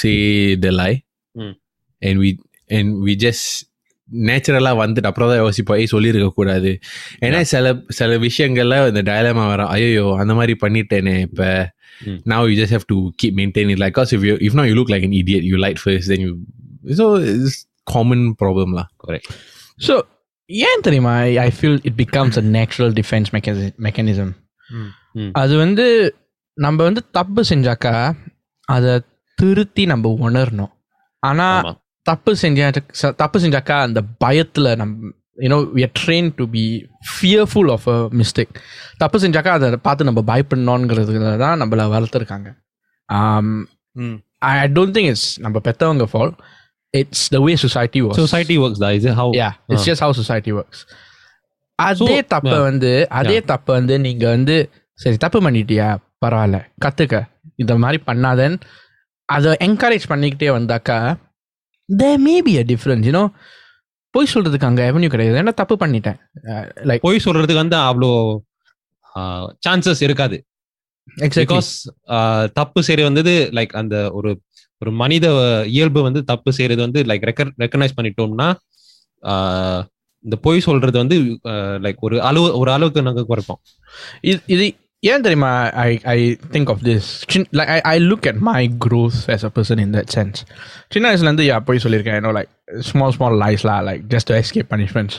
[0.00, 0.16] say
[0.66, 0.96] the lie
[1.34, 1.54] Mm.
[2.02, 2.28] and we
[2.70, 3.46] and we just
[4.28, 6.70] நேச்சுரலாக வந்துட்டு அப்புறம் தான் யோசிப்போம் ஏய் சொல்லியிருக்க கூடாது
[7.26, 11.48] ஏன்னா சில சில விஷயங்கள்ல இந்த டயலமா வரும் ஐயோ அந்த மாதிரி பண்ணிட்டேனே இப்போ
[12.06, 12.18] Mm.
[12.32, 14.90] now you just have to keep maintaining like cause if you if not you look
[14.94, 16.32] like an idiot you lied first then you
[17.00, 17.04] so
[17.87, 19.31] common ப்ராப்ளம்லாம் கரெக்ட்
[19.87, 19.93] ஸோ
[20.49, 21.13] ஏன் தெரியுமா?
[21.45, 23.29] I feel it becomes a natural defence
[23.87, 24.33] mechanism
[25.41, 25.85] அது வந்து
[26.57, 27.93] நம்ம வந்து தப்பு செஞ்சாக்கா
[28.67, 28.93] அதை
[29.37, 30.71] திருத்தி நம்ம உணரணும்.
[31.23, 31.47] ஆனா
[32.05, 32.65] தப்பு செஞ்சா
[33.21, 34.93] தப்பு செஞ்சாக்கா அந்த பயத்துல நம்
[35.37, 36.63] you know we are train to be
[37.13, 38.51] fearful of a mistake
[38.97, 42.49] தப்பு செஞ்சாக்கா அதை பார்த்து நம்ம பயப்படணுங்கிறதுல தான் நம்மளை வளர்த்துருக்காங்க.
[44.51, 46.33] ஐ டோன்ட் திங்க் இட்ஸ் நம்ம பெத்தவங்க fault
[46.93, 49.87] it's the way society was society works தான் இது how yeah it's Ah.
[49.89, 50.79] just how society works.
[51.79, 52.51] அதே தப்ப.
[52.69, 54.55] வந்து அதே தப்ப வந்து நீங்க வந்து
[54.99, 55.87] சரி தப்பு பண்ணிட்டியா?
[56.25, 56.57] பரவாயில்ல.
[56.85, 57.15] கத்துக்க.
[57.61, 58.57] இந்த மாதிரி பண்ணாதன்னு
[59.29, 60.97] அதை என்கரேஜ் பண்ணிக்கிட்டே வந்தாக்கா
[61.89, 63.27] there may be a difference you know?
[64.13, 65.37] போய் சொல்றதுக்கு அங்க எவன்யூ கிடையாது.
[65.41, 66.17] ஏன்னா தப்பு பண்ணிட்டேன்.
[66.89, 68.11] லைக் போய் சொல்றதுக்கு வந்து அவ்வளோ
[69.67, 70.37] சான்சஸ் இருக்காது.
[71.39, 71.69] பிகாஸ்
[72.59, 74.29] தப்பு செய்யறது வந்தது லைக் அந்த ஒரு
[74.83, 75.25] ஒரு மனித
[75.77, 77.25] இயல்பு வந்து தப்பு செய்யறது வந்து லைக்
[77.63, 78.47] ரெக்கனைஸ் பண்ணிட்டோம்னா
[80.25, 81.17] இந்த பொய் சொல்றது வந்து
[81.85, 83.61] லைக் ஒரு அளவு ஒரு அளவுக்கு நாங்கள் குறைப்போம்.
[84.29, 84.65] இது இது
[85.11, 85.49] ஏன் தெரியுமா
[85.83, 86.19] I I
[86.53, 87.07] think of this
[87.59, 90.39] like I I look at my growth as a person in that sense
[90.93, 92.17] சின்ன வயசுலேருந்து யா போய் சொல்லியிருக்கேன்.
[92.19, 92.51] ஏன்னோ like
[92.89, 95.17] small small லைஸ்லாம் like just escape punishments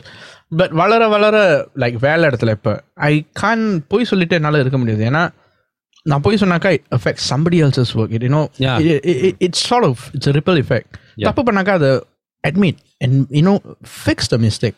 [0.60, 1.36] but வளர வளர
[1.82, 2.72] லைக் வேலை இடத்துல இப்போ
[3.10, 5.04] ஐ கான் போய் சொல்லிட்டு என்னால் இருக்க முடியாது.
[5.10, 5.22] ஏன்னா
[6.05, 8.77] நான் போய் சொன்னாக்கா it affect somebody else's work it you know Yeah.
[9.47, 11.27] It's sort of it's ripple effect Yeah.
[11.29, 11.91] தப்பு பண்ணாக்கா அதை
[12.43, 13.55] admit and you know
[14.05, 14.77] fix the mistake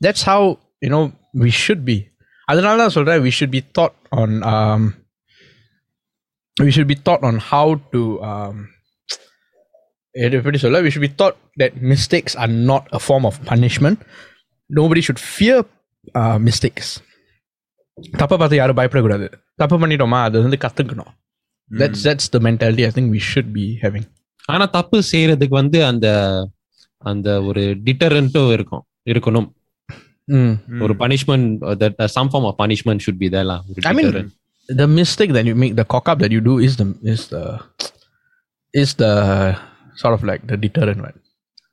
[0.00, 0.40] that's how
[0.84, 1.04] you know
[1.44, 1.96] we should be
[2.48, 4.82] அதனால தான் சொல்கிறேன் we should be taught on um,
[6.56, 8.56] we should be taught on how to um,
[10.14, 13.98] எது எப்படி சொல்ல we should be taught that mistakes are not a form of punishment
[14.70, 15.58] nobody should fear
[16.20, 16.88] uh, mistakes
[18.21, 19.27] தப்பை பார்த்து யாரும் பயப்படக்கூடாது
[19.61, 21.13] தப்பு பண்ணிட்டோமா அது வந்து கற்றுக்கணும்
[21.71, 24.05] that's that's the mentality I think we should be having
[24.53, 26.07] ஆனா தப்பு செய்யறதுக்கு வந்து அந்த
[27.01, 29.47] அந்த ஒரு டிட்டரண்ட்டும் இருக்கும் இருக்கணும்
[30.27, 30.53] mm.
[30.85, 31.49] ஒரு punishment
[31.83, 34.09] that some form of punishment should be தேலாம் I mean,
[34.69, 37.43] the mistake that you make, the cock up that you do, is the is the
[38.73, 39.11] is the
[39.95, 41.17] sort of like the deterrent one.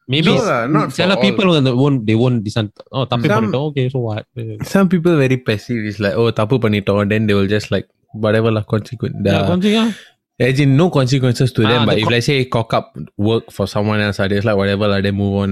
[0.10, 1.22] Maybe No, uh, not for சில all.
[1.24, 4.28] People வந்து own தே own டிசன் ஓ தப்பு Some- பண்ணிட்டோம் okay so what
[4.72, 8.52] some people very passive is like oh தப்பு பண்ணிட்டோம் then they will just like whatever
[8.58, 9.92] lah consequence the, கொஞ்சம்
[10.40, 12.86] as in no consequences to Ah, them but the if co- let's say cock up
[13.28, 15.52] work for someone else I just like whatever lah they move on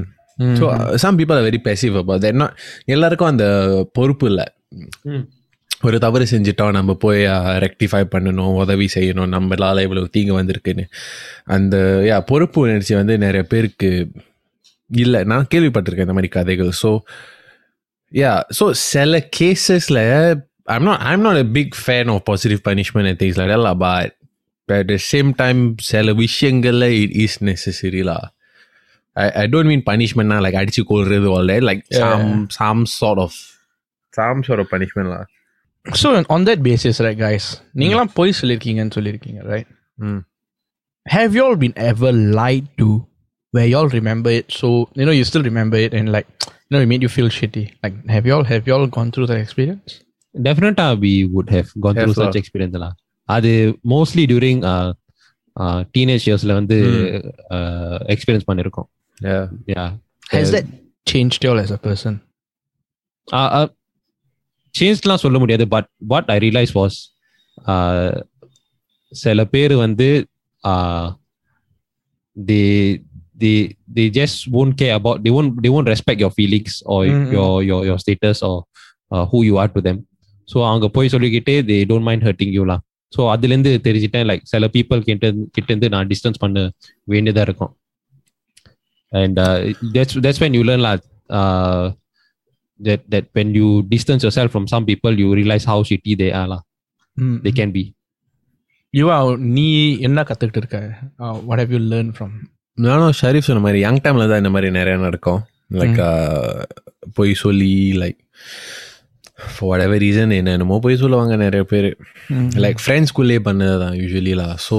[0.60, 2.52] so uh, some people are very passive about that not
[2.88, 3.46] எல்லாருக்கும் அந்த
[3.94, 4.46] பொறுப்பு இல்லை
[5.10, 5.24] ம்.
[5.82, 7.22] ஒரு தவறு செஞ்சுட்டோம் நம்ம போய்
[7.66, 10.86] ரெக்டிஃபை பண்ணணும் உதவி செய்யணும் நம்மளால இவ்வளவு தீங்கு வந்திருக்குன்னு
[11.56, 11.76] அந்த
[12.10, 13.90] யா பொறுப்பு உணர்ச்சி வந்து நிறைய பேருக்கு
[14.92, 16.92] இல்லை நான் கேள்விப்பட்டிருக்கேன் இந்த மாதிரி கதைகள் ஸோ
[18.12, 20.02] யா ஸோ சில கேசஸில்
[20.68, 24.14] I'm not I'm not a big fan of positive punishment and things like எல்லாம் but
[24.70, 25.62] at the same time
[25.92, 28.18] சில விஷயங்கள்ல it is நெசசரிலா
[29.16, 32.04] I I don't mean பனிஷ்மெண்ட்னா லைக் அடிச்சு கொள்றது all like Yeah.
[32.04, 33.38] Some some sort of
[34.14, 35.22] some sort of பனிஷ்மெண்ட்லா
[35.86, 37.46] So on that basis, right, guys,
[37.82, 39.68] நீங்களாம் போய் சொல்லியிருக்கீங்கன்னு சொல்லியிருக்கீங்க right?
[40.08, 40.20] ம்
[41.06, 42.88] have y'all been ever lied to
[43.54, 44.68] where y'all remember it so
[45.00, 47.66] you know you still remember it and like you know it made you feel shitty
[47.84, 49.94] like have y'all have y'all gone through that experience
[50.36, 52.96] டெஃபினட்டா we would have gone through Have, such experience எல்லாம்
[53.30, 53.52] அது
[53.94, 54.62] mostly during
[55.96, 56.78] teenage இயர்ஸ்ல வந்து
[58.16, 58.90] experience பண்ணிருக்கோம்
[59.26, 59.46] Yeah.
[59.74, 59.84] Yeah
[60.34, 60.66] has that
[61.12, 62.14] changed y'all as a person
[64.76, 66.98] சேஞ்ச்லாம் சொல்ல முடியாது but what I realise was
[69.12, 70.10] சில பேர் வந்து
[72.38, 72.62] தே
[73.42, 73.56] they
[73.96, 77.32] they just won't care about they won't they won't respect your feelings or Mm, mm.
[77.38, 78.56] your your your status or
[79.12, 80.00] uh, who you are to them
[80.52, 82.82] so அவங்க போய் சொல்லிக்கிட்டே they don't mind hurting யூலாம்
[83.16, 86.60] so அதுலேருந்து தெரிஞ்சுட்டேன் like சில people கிட்ட கிட்ட இருந்து நான் distance பண்ண
[87.14, 87.74] வேண்டியதா இருக்கும்
[89.12, 89.40] and
[89.96, 90.94] that's that's when you learn law
[92.80, 96.48] that that when you distance yourself from some people you realize how shitty they are
[96.52, 96.60] lah.
[97.18, 97.38] Mm.
[97.46, 97.84] they can be
[98.94, 99.24] you are
[99.56, 99.68] நீ
[100.08, 100.80] என்ன கத்துக்கிட்டு இருக்க
[101.26, 102.32] Uh, what have you learned from
[102.79, 105.41] நானும் ஷரீஃப் சொன்ன மாதிரி young டைம்ல தான் இந்த மாதிரி நிறைய நடக்கும்.
[105.81, 106.01] லைக்
[107.15, 108.19] பொய் சொல்லி like
[109.55, 111.91] for whatever reason என்னென்னமோ பொய் சொல்லுவாங்க நிறைய பேர்.
[112.65, 114.79] லைக் ஃப்ரெண்ட்ஸ்குள்ளே பண்ணது தான் யூஸ்வலிலா ஸோ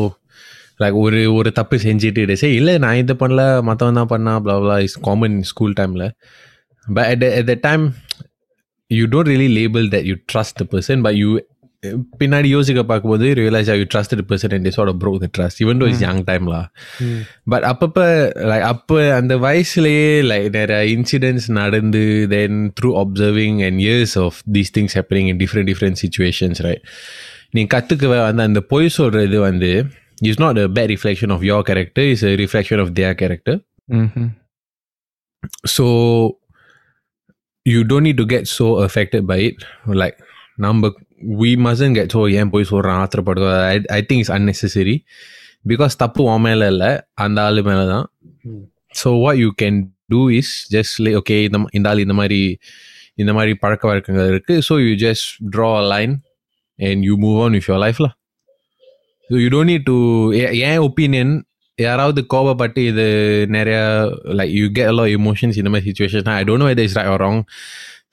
[0.82, 4.98] லைக் ஒரு ஒரு தப்பு செஞ்சுட்டு சே இல்லை நான் இது பண்ணல மற்றவன் தான் பண்ணா blah இஸ்
[5.10, 6.08] காமன் ஸ்கூல் டைமில்
[6.88, 7.84] but at that time
[8.92, 11.30] you don't really label that you trust the person but you
[12.21, 16.03] பின்னாடி யோசிக்க பார்க்கும்போது realise you trust person and chart bro the trust even to is
[16.07, 16.63] young டைம்லா
[17.45, 18.07] but அப்பப்போ
[18.51, 22.03] like அப்போ அந்த வயசுலேயே like நிறைய incidents நடந்து
[22.35, 26.85] then through observing and years of these things happening in different different situations right
[27.51, 29.73] நீ கற்றுக்க வந்து அந்த பொய் சொல்கிறது வந்து
[30.31, 34.27] is not a bad reflection of your character is a reflection of their character mm-hmm.
[35.67, 35.85] so
[37.67, 39.57] you don't need to get so affected by it
[39.87, 40.17] like
[40.59, 40.91] number
[41.35, 44.97] we mustn't get so ஏன் போய் சொல்கிறான் ஆத்திரப்படுற I, I think it's unnecessary
[45.65, 48.07] because தப்பு உன் மேலே இல்லை அந்த ஆளு மேலே தான்
[48.95, 49.79] so what you can
[50.11, 52.41] do is just Leh okay இந்த ம- இந்த ஆள் இந்த மாதிரி
[53.17, 56.15] இந்த மாதிரி பழக்க வழக்கங்கள் இருக்குது so you just draw a line
[56.79, 58.09] and you move on with your லைஃப்ல
[59.31, 59.97] so you don't need to
[60.67, 61.33] ஏன் ஒப்பீனியன்
[61.79, 63.05] யாராவது கோபப்பட்டு இது
[63.51, 63.77] நிறைய
[64.39, 67.23] like you get allow emotions இந்த மாதிரி situation I don't know whether is right or
[67.23, 67.43] wrong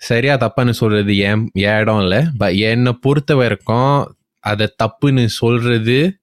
[0.00, 2.24] சரியா தப்பான்னு சொல்றது ஏன் ஏன் இடம் இல்லை.
[2.38, 6.18] பட் என்னை பொறுத்த வரைக்கும் அதை தப்புன்னு சொல்றது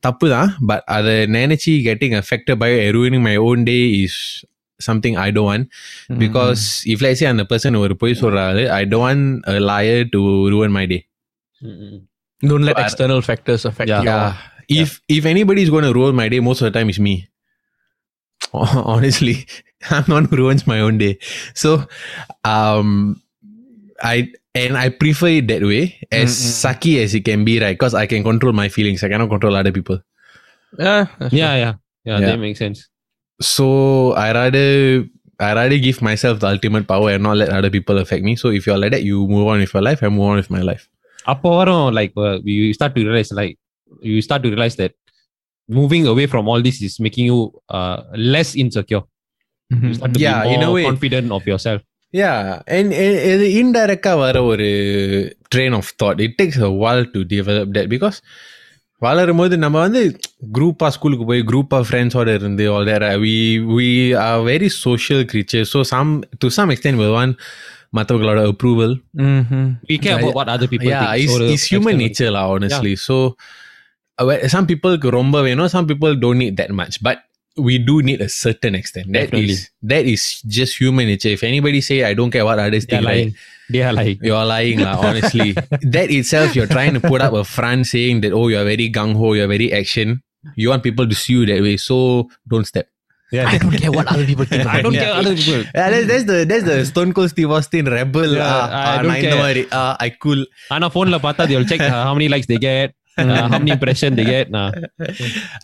[0.00, 4.44] தப்பு தான் பட் அதை நினைச்சு getting affected by ruining my own day is
[4.76, 5.66] something I want
[6.08, 11.06] because if like அந்த பர்சன் ஒரு பொய் சொல்றாரு I want liar to ruin மை டே
[12.42, 14.02] don't let external factors affect Yeah.
[14.02, 14.32] your yeah.
[14.82, 17.14] If if anybody is going to ruin my day most of the time it's me.
[18.93, 19.37] honestly
[19.91, 21.13] i'm the one who ruins my own day
[21.53, 21.69] so
[22.45, 22.89] um
[24.03, 24.15] i
[24.55, 26.53] and i prefer it that way as Mm, mm.
[26.63, 29.55] sucky as it can be right because i can control my feelings i cannot control
[29.55, 29.99] other people
[30.79, 31.73] yeah that's yeah yeah
[32.09, 32.27] yeah Yeah.
[32.29, 32.79] that makes sense
[33.41, 33.67] so
[34.25, 34.67] i rather
[35.47, 38.49] i rather give myself the ultimate power and not let other people affect me so
[38.49, 40.63] if you're like that you move on with your life i move on with my
[40.71, 40.85] life
[41.31, 42.13] அப்போ வரும் like
[42.57, 43.55] you start to realize like
[44.11, 44.93] you start to realize that
[45.71, 47.39] moving away from all this is making you
[47.77, 47.97] uh,
[48.33, 49.03] less insecure
[49.71, 49.93] you Mhm.
[49.93, 50.83] start to Yeah, be in a more way.
[50.83, 51.81] confident of yourself
[52.13, 52.37] Yeah,
[52.75, 54.67] and and இது இன்டைரக்டா வர ஒரு
[55.53, 58.17] train of thought it takes a while to develop that because
[59.01, 60.01] வளரும் போது நம்ம வந்து
[60.57, 63.35] குரூப்பாக ஸ்கூலுக்கு போய் குரூப்பாக ஃப்ரெண்ட்ஸோட இருந்து all there we
[63.79, 63.89] we
[64.27, 66.11] are very social creatures so some
[66.43, 67.33] to some extent will one
[67.97, 68.95] மற்றவங்களோட approval
[69.27, 69.61] Mhm.
[69.91, 71.97] we care about what other people yeah think it's, ஒரு it's human
[74.11, 76.57] external- nature lah honestly so uh, well, some people ரொம்ப வேணும் some people don't need
[76.57, 77.17] that much but
[77.59, 79.51] we do need a certain extent that Definitely.
[79.51, 82.97] is that is just human nature if anybody say i don't care what others they
[82.97, 83.35] are think right, lying
[83.69, 87.43] they are lying you're lying lah honestly that itself you're trying to put up a
[87.43, 90.21] front saying that oh you're very gung-ho you're very action
[90.55, 92.87] you want people to see you that way so don't step
[93.33, 94.65] I don't care what other people think.
[94.65, 95.19] I don't about care me.
[95.19, 98.67] other people yeah, that's, that's the that's the Stone Cold Steve Austin rebel Yeah, ah,
[98.71, 99.43] I ah, don't நான் இந்த care.
[99.43, 102.57] மாதிரி ah, I cool ஆனா போன்ல பார்த்தா they will check uh, how many likes they
[102.57, 103.00] get uh,
[103.41, 104.65] how many impression they get nah.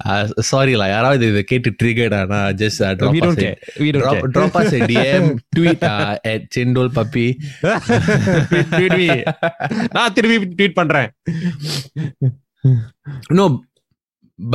[0.10, 3.46] uh, sorry lah யாராவது இதை கேட்டு triggered ஆனா just uh, drop we don't us a-
[3.46, 7.28] care we don't drop, care drop us a DM tweet uh, at Chendol Puppy
[8.50, 9.10] Tweet- tweet me.
[9.98, 11.10] நான் திருப்பி tweet பண்றேன்
[13.32, 13.46] no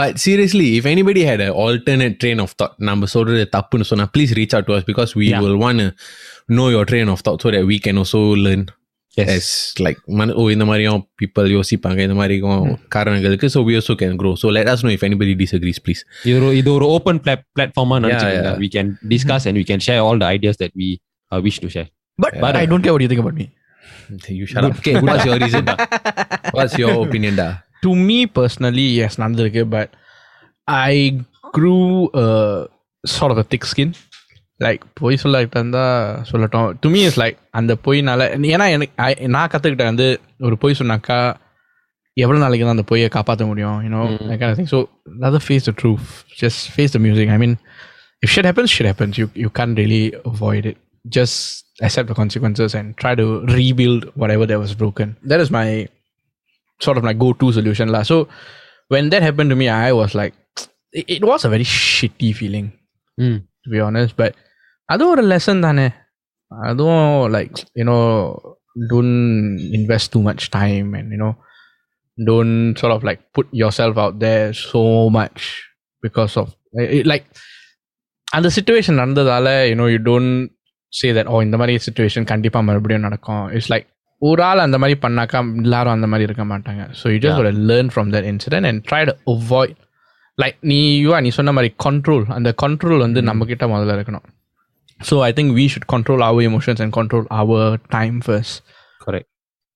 [0.01, 4.33] but seriously if anybody had an alternate train of thought நம்ம சொல்றது தப்புன்னு சொன்னா please
[4.41, 5.43] reach out to us because we Yeah.
[5.45, 5.89] will want to
[6.57, 8.63] know your train of thought so that we can also learn
[9.19, 9.29] Yes.
[9.37, 9.47] as
[9.85, 14.33] like மன- ஓ இந்த மாதிரியும் people யோசிப்பாங்க இந்த மாதிரியும் காரணங்களுக்கு so we also can grow
[14.43, 17.21] so let us know if anybody disagrees please இது ஒரு இது ஒரு ஓப்பன்
[17.57, 18.61] பிளாட்ஃபார்மா நினைச்சுக்கோங்க yeah.
[18.65, 20.89] we can discuss and we can share all the ideas that we
[21.33, 21.89] uh, wish to share
[22.19, 23.47] But, But- I don't care what you think about me.
[24.39, 25.75] you shut up okay what's your reason da?
[26.57, 27.49] what's your opinion da?
[27.87, 29.89] To me personally, yes, நடந்திருக்கு but
[30.91, 30.95] I
[31.57, 31.83] grew
[32.23, 32.59] uh,
[33.17, 33.91] sort of a thick skin.
[34.61, 35.83] Like பொய் சொல்லிட்டு இருந்தா
[36.31, 38.23] சொல்லட்டும் to me is like அந்த பொய்னால
[38.55, 40.09] ஏன்னா எனக்கு I- நான் கற்றுக்கிட்டேன் வந்து
[40.49, 41.19] ஒரு பொய் சொன்னாக்கா
[42.17, 44.01] எவ்வளோ நாளைக்கு தான் அந்த பொய்யை காப்பாற்ற முடியும் you know
[44.59, 44.79] thing so
[45.29, 46.09] other face the ட்ரூஃப்
[46.43, 47.57] just face the music I mean
[48.23, 49.19] if shit happens, shit happens.
[49.21, 50.77] You you can't really avoid it.
[51.05, 51.37] Just
[51.81, 53.27] accept the consequences and try to
[53.59, 55.17] rebuild whatever that was broken.
[55.23, 55.69] That is my
[56.81, 58.03] sort of my go-to solution, lah.
[58.03, 58.17] So
[58.91, 60.35] when that happened to me, I was like,
[60.93, 62.67] it, it was a very shitty feeling,
[63.19, 63.39] Mm.
[63.65, 64.13] to be honest.
[64.23, 64.33] But
[64.89, 65.89] அதுவும் ஒரு lesson தானே
[66.71, 68.03] அதுவும் like you know
[68.93, 69.17] don't
[69.79, 71.33] invest too much time and you know
[72.19, 74.83] don't sort of like put yourself out there so
[75.19, 75.41] much
[76.03, 76.49] because of
[76.97, 77.27] it, like
[78.37, 80.33] அந்த situation நடந்ததால you know you don't
[80.93, 83.87] say that oh இந்த மாதிரி situation கண்டிப்பாக மறுபடியும் நடக்கும் it's like
[84.23, 88.09] ஒரு ஆள் அந்த மாதிரி பண்ணாக்கா எல்லாரும் அந்த மாதிரி இருக்க மாட்டாங்க so you just learn from
[88.15, 89.77] that incident and try to avoid
[90.39, 94.27] like நீ யூஆ நீ சொன்ன மாதிரி கண்ட்ரோல் அந்த கண்ட்ரோல் வந்து நம்ம கிட்ட முதல்ல இருக்கணும்
[95.01, 98.59] so I think we should control our emotions and control our time first
[99.05, 99.29] Correct.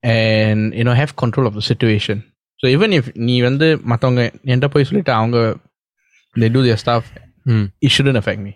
[0.03, 2.17] and you know have control of the situation
[2.61, 5.39] so even if நீ வந்து மற்றவங்க என்கிட்ட போய் சொல்லிட்டு அவங்க
[6.37, 7.05] they do their stuff
[7.47, 7.63] Hmm.
[7.85, 8.53] it shouldn't affect me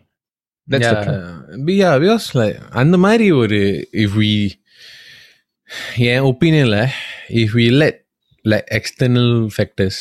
[0.68, 1.22] that's the truth.
[1.66, 3.58] But yeah, because like அந்த மாதிரி ஒரு
[4.04, 4.30] if we
[6.10, 6.78] N ஒப்பீனியன்ல
[7.42, 7.96] if we let
[8.44, 9.96] like external factors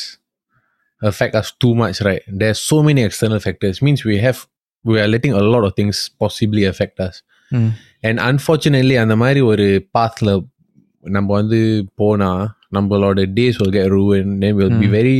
[1.02, 4.38] affect us too much right there's so many external factors means we have
[4.84, 7.16] we are letting a lot of things possibly affect us
[7.52, 7.68] Hmm.
[8.08, 10.30] and unfortunately அந்த மாதிரி ஒரு பாத்ல
[11.16, 11.60] நம்ம வந்து
[12.00, 12.30] போனா
[12.76, 14.96] நம்மளோட days will get ruined then we'll be Hmm.
[14.98, 15.18] very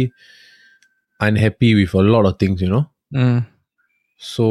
[1.20, 2.84] unhappy with a lot of things you know
[3.22, 3.36] Mm.
[4.20, 4.44] So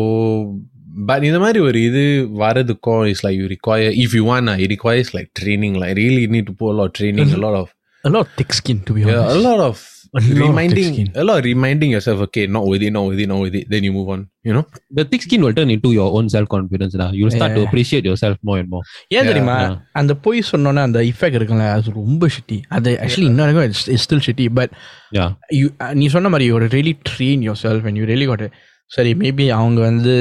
[1.08, 2.04] but இந்த மாதிரி ஒரு இது
[2.42, 6.48] வரதுக்கும் is like you require if you van it requires like training like really need
[6.50, 7.68] to போ lot training a lot of
[8.08, 9.76] a lot of thick skin to be yeah, honest a lot of A lot of
[9.82, 11.08] thick reminding skin.
[11.16, 13.66] a lot of reminding yourself okay not with it not with it not with it
[13.70, 16.48] then you move on you know The thick skin will turn into your own self
[16.48, 16.94] confidence.
[16.96, 17.68] Now you'll start to Yeah.
[17.68, 18.84] appreciate yourself more and more.
[19.18, 19.74] ஏன் தெரியுமா yeah.
[20.02, 24.24] அந்த பொய் சொன்னோன்னே அந்த effect இருக்குல்ல அது ரொம்ப shitty அது ஆக்சுவலி இன்னும் வரைக்கும் it's still
[24.28, 24.74] shitty but
[25.20, 25.30] Yeah.
[25.60, 25.66] You
[26.02, 28.46] நீ சொன்ன மாதிரி ஒரு really train your self and you really God
[28.92, 30.16] சரி மேபி அவங்க வந்து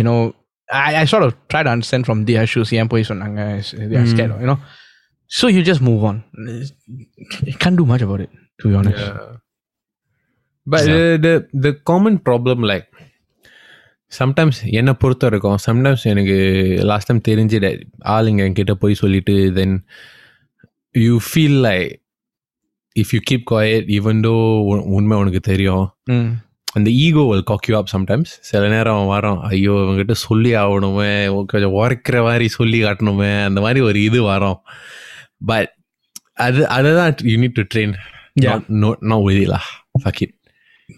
[0.00, 0.14] you know
[0.68, 3.40] I I sort of try to understand from the issues ஏன் போய் சொன்னாங்க
[4.44, 4.56] you know
[5.30, 6.20] so you just move on
[7.64, 9.09] can too much about it To be honest
[10.67, 11.33] but the, the
[11.65, 12.87] the common problem like
[14.11, 16.35] sometimes என்னை பொறுத்த வரைக்கும் sometimes எனக்கு
[16.89, 17.57] last time தெரிஞ்சு
[18.15, 19.85] ஆளுங்க என்கிட்ட போய் சொல்லிட்டு then
[20.95, 21.89] you feel like
[22.95, 24.33] if you keep quiet even though
[24.97, 25.85] உண்மை உனக்கு தெரியும்
[26.77, 28.29] அந்த ego will cock you up sometimes.
[28.49, 31.11] சில நேரம் வரோம் ஐயோ இவங்ககிட்ட சொல்லி ஆகணுமே
[31.45, 34.59] கொஞ்சம் உரைக்கிற மாதிரி சொல்லி காட்டணுமே அந்த மாதிரி ஒரு இது வரும்.
[35.45, 35.71] பட்
[36.33, 37.95] அது அதை தான் you need to train
[38.44, 38.60] Yeah.
[38.82, 39.64] not not with it lah
[40.04, 40.32] fuck it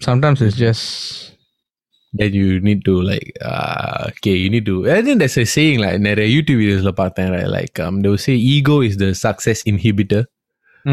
[0.07, 0.89] sometimes it's just
[2.19, 5.77] then you need to like uh, okay you need to I think there's a saying
[5.85, 9.61] like நிறைய YouTube வீடியோஸ்ல பார்த்தேன் right like um, they will say ego is the success
[9.71, 10.21] inhibitor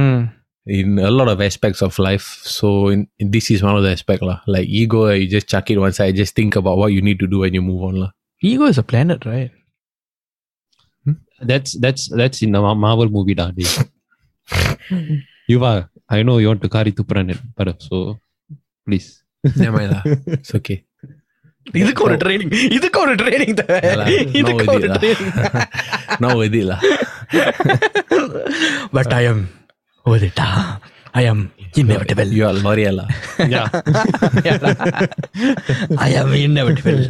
[0.03, 0.23] ம்
[0.79, 3.01] in a lot of aspects of life so in,
[3.37, 6.21] this is one of the aspect lah like ego you just chuck it one side
[6.23, 8.11] just think about what you need to do when you move on lah
[8.51, 9.53] ego is a planet right
[11.51, 13.47] That's that's that's in the Ma- Marvel movie, da.
[13.57, 13.65] dey.
[15.53, 15.81] you are.
[16.10, 17.98] I know you want to kari tupuran it, but uh, so
[18.88, 19.08] please.
[19.44, 19.96] Never mind.
[20.38, 20.80] It's okay.
[21.80, 23.58] இதுக்கு ஒரு training இதுக்கு ஒரு training
[24.40, 25.34] இதுக்கு ஒரு training
[26.24, 26.76] நான் ஒதில
[28.98, 29.42] but I am
[30.06, 30.46] ஒதிட்டா
[31.22, 31.44] I am
[31.82, 33.06] inevitable you are மோரியலா
[36.08, 37.02] I am inevitable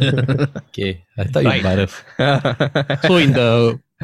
[0.62, 0.88] okay
[1.20, 1.96] I thought you பரஃப்
[3.06, 3.42] so இந்த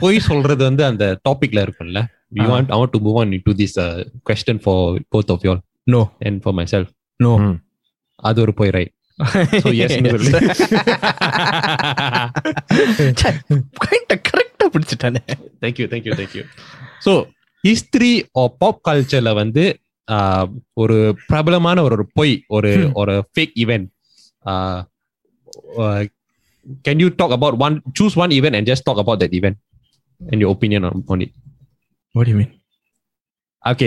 [0.04, 2.00] பொய் சொல்றது வந்து அந்த டாபிக்ல இருக்கும்ல.
[2.31, 2.49] we Ah.
[2.49, 4.77] want I want to move on into this uh, question for
[5.11, 6.87] both of y'all no and for myself
[7.19, 7.55] no Hmm.
[8.23, 8.93] அது ஒரு பொய் ரைட்
[9.63, 9.91] so yes
[14.27, 15.21] கரெக்டா பிடிச்சிட்டானே
[15.63, 16.43] thank you thank you thank you
[16.99, 17.13] so
[17.63, 19.63] history or pop கல்ச்சர்ல வந்து
[20.07, 20.95] ஆஹ், ஒரு
[21.27, 23.87] பிரபலமான ஒரு ஒரு பொய் ஒரு ஒரு fake event
[26.85, 29.59] can you talk about one choose one event and just talk about that event
[30.21, 31.35] and you opinion on it
[32.14, 32.52] what do you mean?
[33.64, 33.86] Okay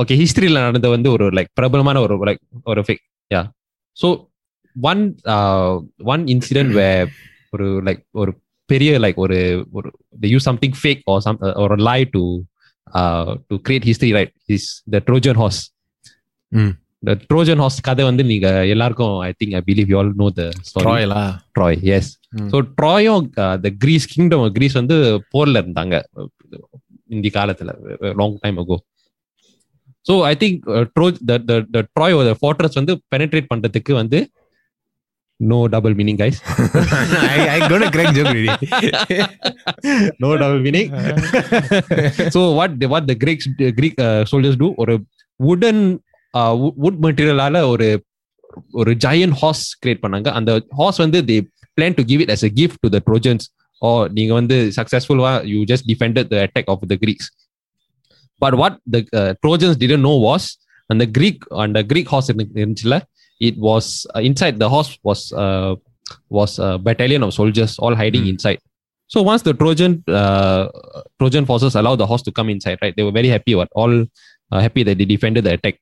[0.00, 2.40] okay ஹிஸ்டரியில நடந்த வந்து ஒரு லைக் பிரபலமான ஒரு லைக்
[2.72, 3.40] ஒரு fake yeah
[3.96, 4.08] so
[4.76, 5.02] one
[6.12, 6.86] one incident way
[7.54, 8.30] ஒரு like ஒரு
[8.70, 9.38] பெரிய like ஒரு
[9.78, 9.88] ஒரு
[10.32, 12.22] you something fake or some ஒரு lie to
[13.50, 15.60] to create history right is the Trojan horse.
[17.02, 20.44] The Trojan horse கதை வந்து நீங்க எல்லாருக்கும் I think I believe you all know the
[20.78, 21.26] Troy lah
[21.58, 22.10] Troy yes.
[22.52, 23.26] So ட்ராயும்
[23.66, 24.96] the Greece kingdom Greece வந்து
[25.34, 25.94] போர்ல இருந்தாங்க.
[27.10, 27.70] இந்த காலத்துல
[28.14, 28.78] long time ago
[30.06, 30.58] so I think
[30.96, 34.20] ட்ரோஜ் the ட்ராயோட ஃபார்ட்ரஸ் வந்து பெனட்ரேட் பண்றதுக்கு வந்து
[35.40, 36.38] no double meaning guys
[40.18, 40.90] no double meaning
[42.34, 43.98] so what what the Greeks Greek
[44.32, 44.96] soldiers do ஒரு
[45.40, 45.82] வுடன்
[46.84, 47.88] வுட் மெட்டீரியலால ஒரு
[48.72, 50.28] ஒரு ஜயன் ஹார்ஸ் கிரியேட் பண்ணாங்க.
[50.28, 51.36] அந்த ஹார்ஸ் வந்து the
[51.78, 53.46] plan to give it as a gift to the Trojans
[53.87, 57.25] or நீங்க வந்து successful வா you just defended the attack of the Greeks
[58.43, 60.43] but what the uh, Trojans didn't know was
[60.89, 62.97] and the Greek and the Greek horse இருந்து- இருந்துச்சுல
[63.47, 63.85] it was
[64.15, 65.71] uh, inside the horse was uh,
[66.37, 68.33] was a battalion of soldiers all hiding Hmm.
[68.33, 68.59] inside
[69.13, 70.63] so once the Trojan uh,
[71.19, 72.93] Trojan forces allowed the horse to come inside, right?
[72.97, 73.93] They were very happy, what all
[74.51, 75.75] uh, happy that they defended the attack.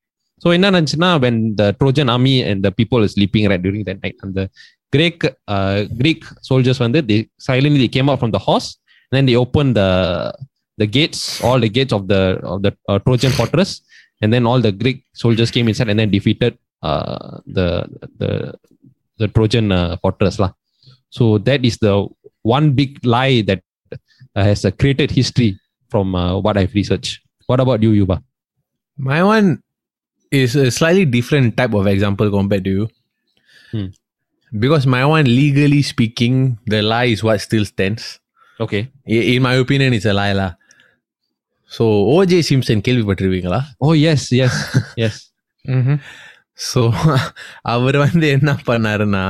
[0.44, 4.00] So in Nanchana, when the Trojan army and the people is sleeping right during that
[4.06, 4.46] night, and the
[4.93, 8.79] Greek uh, Greek soldiers when they, they silently they came out from the horse,
[9.11, 10.33] and then they opened the
[10.79, 13.81] the gates, all the gates of the of the uh, Trojan fortress,
[14.21, 17.87] and then all the Greek soldiers came inside and then defeated uh, the
[18.19, 18.55] the
[19.19, 20.53] the Trojan uh, fortress lah.
[21.11, 22.07] So that is the
[22.43, 23.63] one big lie that
[23.93, 25.59] uh, has uh, created history
[25.89, 27.21] from uh, what I've researched.
[27.47, 28.23] What about you, Yuba?
[28.99, 29.63] My one
[30.31, 32.89] is a slightly different type of example compared to you.
[33.71, 33.87] Hmm
[34.52, 38.20] Because my one, legally speaking, the lie is what still stands.
[38.60, 38.82] Okay.
[39.08, 40.34] I- In my opinion, it's a lie.
[40.34, 40.50] La.
[41.70, 41.84] So,
[42.16, 44.56] OJ Simpson கேள்விப்பட்டிருவீங்களா Oh yes, yes,
[45.04, 45.16] yes.
[45.68, 45.98] Mm-hmm.
[46.72, 46.82] So
[47.74, 49.22] அவர் வந்து என்ன பண்ணாருன்னா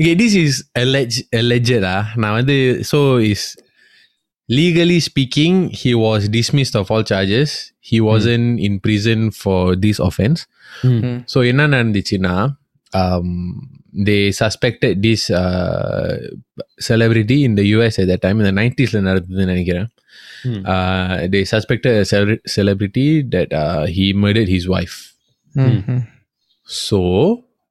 [0.00, 2.56] okay this is alleged alleged ah நான் வந்து
[2.90, 2.98] so
[3.32, 3.42] is
[4.60, 7.50] legally speaking he was dismissed of all charges
[7.90, 10.40] he wasn't in prison for this offense
[10.84, 11.14] Hmm.
[11.32, 12.34] so என்ன நடந்துச்சுன்னா
[13.00, 13.28] um,
[14.08, 16.12] they suspected this uh,
[16.88, 19.88] celebrity in the US at that time in the 90s ல நடந்ததுன்னு நினைக்கிறேன்
[20.44, 20.60] Hmm.
[20.74, 24.94] uh, they suspected a cele- celebrity that uh, he murdered his wife
[25.62, 25.98] Mm-hmm.
[26.84, 27.00] so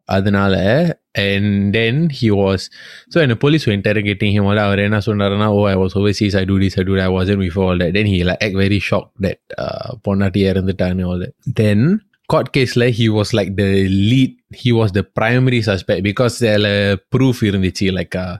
[0.07, 0.55] அதனால
[1.25, 2.59] and then he was
[3.11, 6.35] so when the police were interrogating him all அவர் என்ன சொன்னாருன்னா oh I was overseas
[6.41, 8.57] I do this I do that I wasn't before all that then he like act
[8.65, 11.81] very shocked that uh, பொண்டாட்டி இறந்துட்டான்னு all that then
[12.26, 17.42] court case he was like the lead he was the primary suspect because there's proof
[17.42, 18.36] இருந்துச்சு:irunthuchu like uh,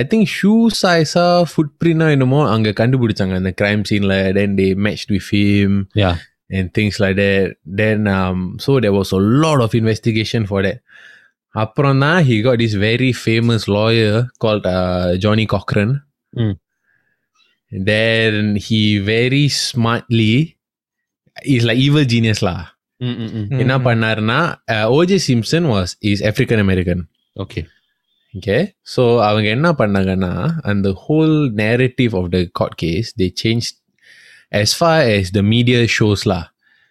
[0.00, 4.32] I think shoe size uh, footprint என்னமோ அங்க கண்டுபிடிச்சாங்க அந்த:ennamo anga the crime scene lah
[4.38, 6.16] then they matched with him yeah.
[6.56, 7.56] and things like that.
[7.80, 10.78] Then um so there was a lot of investigation for that.
[11.48, 16.02] அப்புறம் he got this very famous lawyer called uh, Johnnie Cochran.
[16.36, 16.54] Mm.
[17.70, 20.58] then he very smartly
[21.44, 22.75] is like evil genius lah.
[23.01, 23.59] Mm-mm-mm.
[23.59, 24.39] என்ன பண்ணாருன்னா
[24.97, 27.03] ஓஜே Simpson was is African American
[27.35, 27.63] Okay.
[28.33, 28.57] Okay
[28.95, 30.31] so அவங்க என்ன பண்ணாங்கன்னா
[30.63, 33.67] அந்த whole narrative of the card case they change
[34.61, 36.43] as far as the media shows lah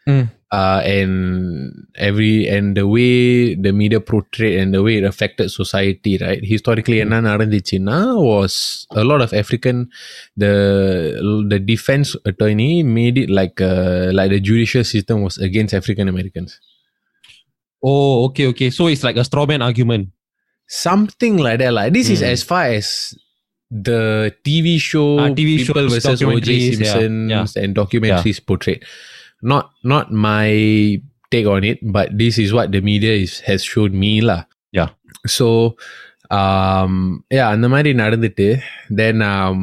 [0.06, 0.22] Mm.
[0.58, 1.12] uh, and
[2.08, 3.12] every and the way
[3.66, 7.98] the media portrayed and the way it affected society right historically என்ன நடந்துச்சுன்னா
[8.30, 8.54] was
[9.02, 9.76] a lot of african
[10.44, 10.54] the
[11.52, 16.52] the defense attorney made it like uh, like the judicial system was against african americans
[17.82, 18.68] Oh, okay, okay.
[18.68, 20.06] So it's like a straw man argument.
[20.86, 22.32] something like that like this is Mm.
[22.34, 22.88] as far as
[23.86, 24.02] the
[24.48, 27.62] tv show Ah, TV people shows, versus oj documentaries, yeah, simpson yeah.
[27.62, 28.82] and documentaries portrayed
[29.42, 30.48] not not my
[31.30, 34.42] take on it but this is what the media is has shown me lah
[34.78, 34.90] Yeah.
[35.26, 35.46] so
[36.30, 36.92] um
[37.36, 38.48] yeah அந்த மாதிரி நடந்துட்டு
[39.00, 39.60] then um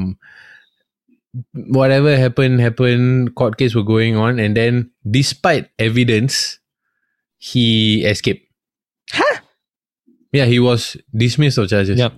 [1.77, 6.59] whatever happened happened court case were going on and then despite evidence
[7.37, 7.67] he
[8.11, 8.43] escaped
[9.19, 9.35] huh
[10.37, 12.13] yeah he was dismissed of charges Yeah.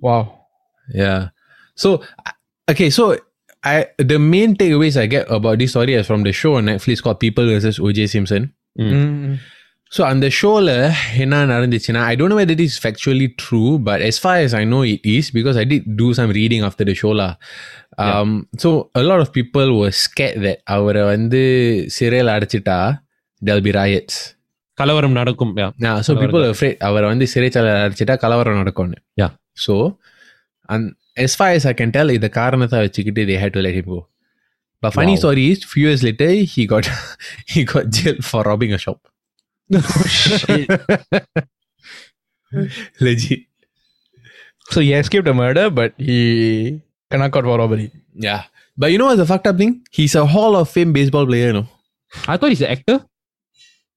[0.00, 0.22] Wow.
[0.94, 1.28] yeah.
[1.76, 1.88] So
[2.70, 3.02] okay, so
[3.64, 7.02] I the main takeaways I get about this story is from the show on Netflix
[7.02, 8.44] called People versus OJ Simpson.
[8.78, 9.34] Mm-hmm.
[9.96, 10.70] So அந்த ஷோல
[11.22, 14.64] என்ன நடந்துச்சுன்னா I don't know whether this is factually true, but as far as I
[14.72, 17.32] know it is because I did do some reading after the show lah.
[18.04, 18.30] Um,
[18.62, 18.68] So
[19.00, 21.42] a lot of people were scared that அவரை வந்து
[21.96, 22.78] சிறையில் அடைச்சிட்டா
[23.44, 24.16] there'll be riots.
[24.80, 25.72] கலவரம் நடக்கும் yeah.
[25.86, 29.32] Yeah, so people are afraid அவரை வந்து சிறைச்சாலை அடைச்சிட்டா கலவரம் நடக்கும்னு Yeah.
[29.66, 29.74] So
[30.74, 30.84] and
[31.16, 34.00] as far as I can tell இந்த காரணத்தை வச்சுக்கிட்டு they had to let him go.
[34.82, 35.22] But funny Wow.
[35.22, 36.84] story is few years later he got
[37.54, 39.00] he got jailed for robbing a shop.
[40.18, 40.70] Shit.
[43.00, 43.42] Legit.
[44.70, 46.80] so he escaped a murder, but he
[47.10, 47.86] cannot caught for robbery.
[48.14, 48.42] Yeah.
[48.76, 49.72] But you know what's the fucked up thing?
[49.90, 51.66] He's a Hall of Fame baseball player, you know.
[52.26, 52.96] I thought he's an actor.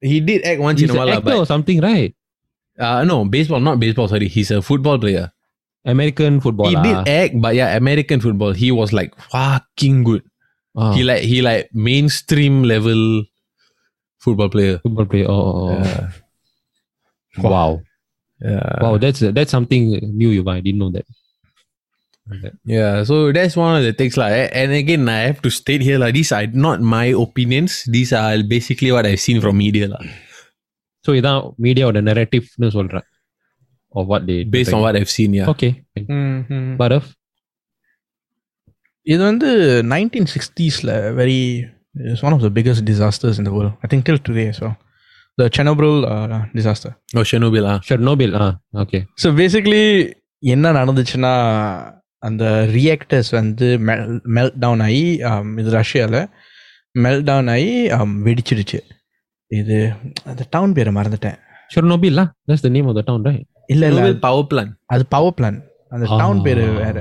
[0.02, 2.14] He did act once He's in a an while, lah, actor but or something, right?
[2.80, 4.28] uh, no, baseball, not baseball, sorry.
[4.28, 5.26] He's a football player.
[5.88, 6.70] American football.
[6.70, 6.84] he ah.
[6.84, 8.52] did act, but yeah, American football.
[8.52, 10.24] He was like fucking good.
[10.76, 13.24] Ah, He like he like mainstream level
[14.20, 14.80] football player.
[14.80, 15.28] football player.
[15.30, 15.84] Oh, oh, oh.
[15.84, 16.10] Yeah.
[17.38, 17.82] wow.
[18.42, 18.80] Yeah.
[18.82, 20.56] Wow, that's that's something new, Yuva.
[20.56, 21.06] I didn't know that.
[22.64, 24.16] Yeah, so that's one of the things.
[24.16, 27.84] Like, and again, I have to state here, like, these are not my opinions.
[27.84, 29.88] These are basically what I've seen from media.
[29.92, 30.04] lah.
[31.06, 33.06] So இதான் மீடியாவோட நெரட்டிவ்னு சொல்றேன்
[33.96, 35.50] of what they Based on what I've seen, yeah.
[35.50, 35.72] okay
[36.82, 37.06] Barav
[39.08, 39.50] இது வந்து
[39.94, 41.40] nineteen சிக்ஸ்டீஸில் very
[42.04, 44.68] it's one of the biggest disasters இந்த world I think till today so
[45.38, 45.98] the செனப்ரல்
[46.56, 47.78] disaster Oh, Chernobyl, ah.
[47.88, 48.52] Chernobyl ah
[48.84, 49.84] okay so basically
[50.44, 51.34] என்ன நடந்துச்சுன்னா
[52.24, 52.44] அந்த
[52.78, 53.68] reactors வந்து
[54.38, 56.22] melt down ஆகி um, இது ரஷ்யாவில்
[56.96, 58.80] மெல்ட் டவுன் ஆகி um, வெடிச்சிடுச்சு
[59.52, 59.80] இது
[60.32, 61.40] அந்த டவுன் பேரை மறந்துட்டேன்
[61.72, 65.37] Chernobyl lah that's the name of the town right இல்ல இல்ல பவர் பிளான் அது பவர்
[65.39, 65.59] பிளான்
[65.93, 66.99] அந்த டவுன் பேரு வேற.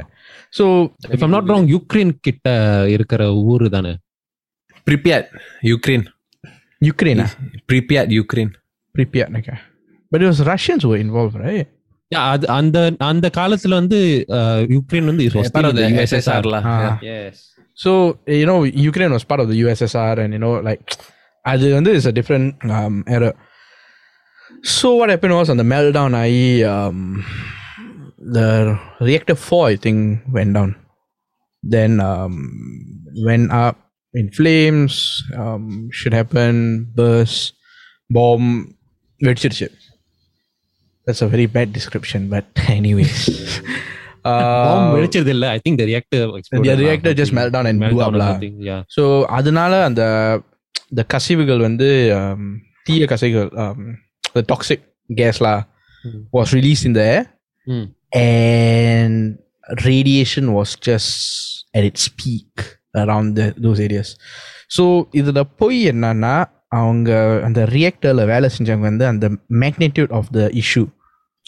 [0.53, 0.65] So
[1.09, 2.47] if I'm not wrong Ukraine கிட்ட
[2.95, 3.93] இருக்கிற ஊர் தானே?
[4.87, 5.25] Pripyat
[5.63, 6.05] Ukraine
[6.81, 7.21] Ukraine
[7.69, 8.51] Pripyat Ukraine
[8.95, 9.31] Pripyat
[10.11, 11.71] but it was Russians oh involve right
[12.27, 13.97] அது அந்த அந்த காலத்துல வந்து
[14.75, 16.59] யுக்ரைன் வந்து யூஎஸ்எஸ்ஆர்ல
[17.77, 17.91] so
[18.37, 18.55] you know
[18.85, 20.83] Ukraine was part of the USSR and you know like
[21.45, 22.53] அது வந்து is a different
[24.66, 27.24] So what happened was on the meltdown, I um,
[28.18, 30.76] the reactor four I think went down.
[31.62, 32.34] Then um,
[33.24, 33.76] went up
[34.14, 35.24] in flames.
[35.36, 36.54] Um, should happen.
[36.94, 37.54] Burst,
[38.10, 38.46] bomb,
[39.26, 39.68] வெடிச்சிருச்சு.
[41.06, 42.46] That's a very bad description, but
[42.78, 43.16] anyways.
[44.24, 46.26] Bomb uh, வெடிச்சது இல்ல I think the reactor
[46.68, 48.32] the reactor just melt down and blew up lah.
[48.68, 49.04] Yeah so
[49.38, 50.02] அதனால அந்த
[50.98, 51.88] the கசிவுகள் வந்து
[52.20, 52.44] um,
[52.86, 53.80] தீய கசிவுகள் um,
[54.36, 54.80] the toxic
[55.20, 55.58] gas lah
[56.04, 56.22] Mm.
[56.36, 57.24] was released in the air
[57.66, 57.84] Mm.
[58.12, 59.14] and
[59.90, 61.10] radiation was just
[61.74, 62.50] at its peak
[63.02, 64.08] around the, those areas
[64.76, 64.84] so
[65.20, 66.34] இதில் போய் என்னன்னா
[66.80, 67.10] அவங்க
[67.46, 69.26] அந்த ரியாக்டரில் வேலை செஞ்சவங்க வந்து அந்த
[69.62, 70.84] மேக்னிடியூட் ஆஃப் த இஷ்யூ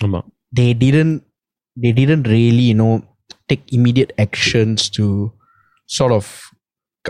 [0.04, 0.20] ஆமா
[0.58, 1.16] they didn't
[1.76, 2.92] they didn't really you know
[3.50, 5.06] take immediate actions to
[5.96, 6.26] sort of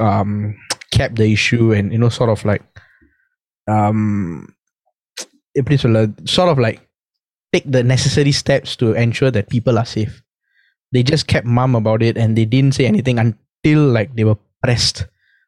[0.09, 0.31] um
[0.97, 2.13] cap the issue and you know
[5.55, 5.99] எப்படி சொல்ல,
[6.37, 6.79] sort of like
[7.53, 10.15] take the necessary steps to ensure that people are safe
[10.93, 14.39] they just kept mum about it and they didn't say anything until like they were
[14.65, 14.99] pressed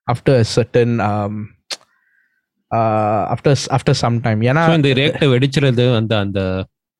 [0.06, 1.34] after a certain um
[2.70, 6.40] uh after after some time ஏன்னா So, இந்த reactor வெடிச்சிறது அந்த அந்த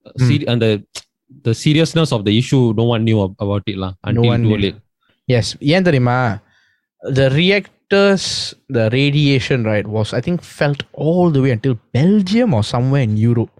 [0.26, 0.66] seri- அந்த
[1.47, 4.51] the seriousness of the issue no one knew ab- about it lah until one too
[4.51, 4.61] knew.
[4.64, 4.78] late
[5.28, 6.18] Yes, ஏன் தெரியுமா
[7.18, 7.26] the
[7.90, 13.03] reactors, the radiation, right, was I think felt all the way until Belgium or somewhere
[13.03, 13.53] in Europe.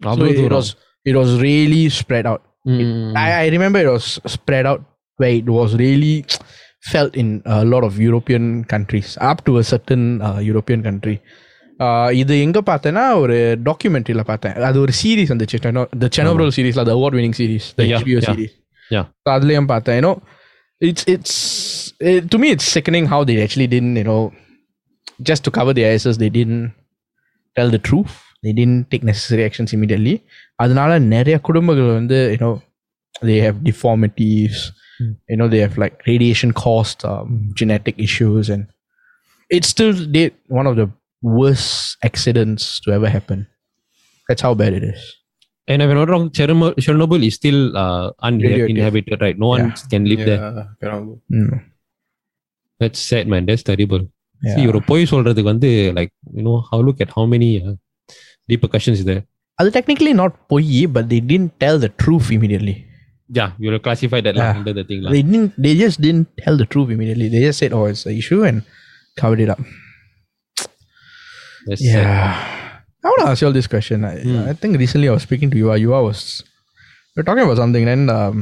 [0.00, 0.58] So அவ்வளவு it, தூரம்.
[0.58, 0.68] was
[1.06, 2.42] it was really spread out.
[2.66, 3.16] Mm.
[3.16, 4.82] I, I remember it was spread out
[5.18, 6.16] where it was really
[6.92, 11.16] felt in a lot of European countries, up to a certain uh, European country.
[11.80, 13.34] Uh, இது எங்க பார்த்தேன்னா ஒரு
[13.66, 15.58] டாக்குமெண்ட்ரியில பார்த்தேன் அது ஒரு series வந்துச்சு
[16.04, 18.54] த செனோப்ரல் சீரிஸ்ல த award winning series த Yeah, HBO yeah, series
[18.94, 19.04] yeah.
[19.34, 20.16] அதுலயும் பார்த்தேன் you know
[20.82, 21.34] it's it's
[22.00, 24.32] it, to me it's sickening how they actually didn't you know
[25.22, 26.74] just to cover their asses they didn't
[27.56, 30.16] tell the truth they didn't take necessary actions immediately
[30.56, 32.54] அதனால நிறைய குடும்பங்கள் வந்து you know
[33.28, 34.56] they have deformities
[35.30, 37.30] you know they have like radiation caused um,
[37.60, 38.64] genetic issues and
[39.56, 40.88] it's still did one of the
[41.22, 43.40] worst accidents to ever happen
[44.28, 45.02] that's how bad it is
[45.70, 48.68] and if I'm not wrong Chernobyl, Chernobyl is still uh, Radioactive.
[48.68, 49.88] uninhabited right no one Yeah.
[49.92, 51.14] can live there Yeah, cannot go.
[51.38, 51.50] Mm.
[52.82, 54.02] that's sad man that's terrible
[54.46, 54.54] Yeah.
[54.56, 57.74] see ஒரு பொய் சொல்றதுக்கு வந்து like you know how look at how many uh,
[58.52, 59.22] repercussions is there
[59.60, 62.76] அது technically not பொய் but they didn't tell the truth immediately
[63.38, 64.58] yeah you will classify that lah Yeah.
[64.60, 67.60] under the thing lah they didn't they just didn't tell the truth immediately they just
[67.62, 68.58] said oh it's an issue and
[69.22, 69.60] covered it up
[71.66, 72.61] that's sad.
[73.02, 75.22] yeah i want to ask you all this question I, I think recently i was
[75.22, 76.42] speaking to you you was
[77.14, 78.38] we are talking about something then um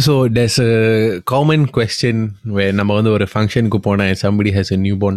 [0.00, 4.78] So there's a common question where நம்ம வந்து ஒரு ஃபங்க்ஷனுக்கு போனா and somebody has a
[4.84, 5.16] newborn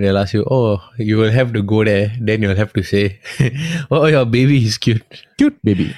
[0.00, 0.72] they'll ask you oh
[1.08, 3.04] you will have to go there then you'll have to say
[3.94, 5.06] oh your baby is cute
[5.38, 5.88] cute baby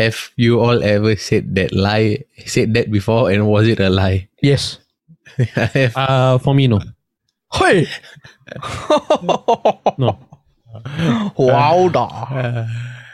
[0.00, 4.20] have you all ever said that lie said that before and was it a lie
[4.50, 4.62] yes
[5.38, 6.80] I have uh, for me no
[7.60, 7.86] hey
[10.04, 10.10] no
[11.36, 12.04] wow da.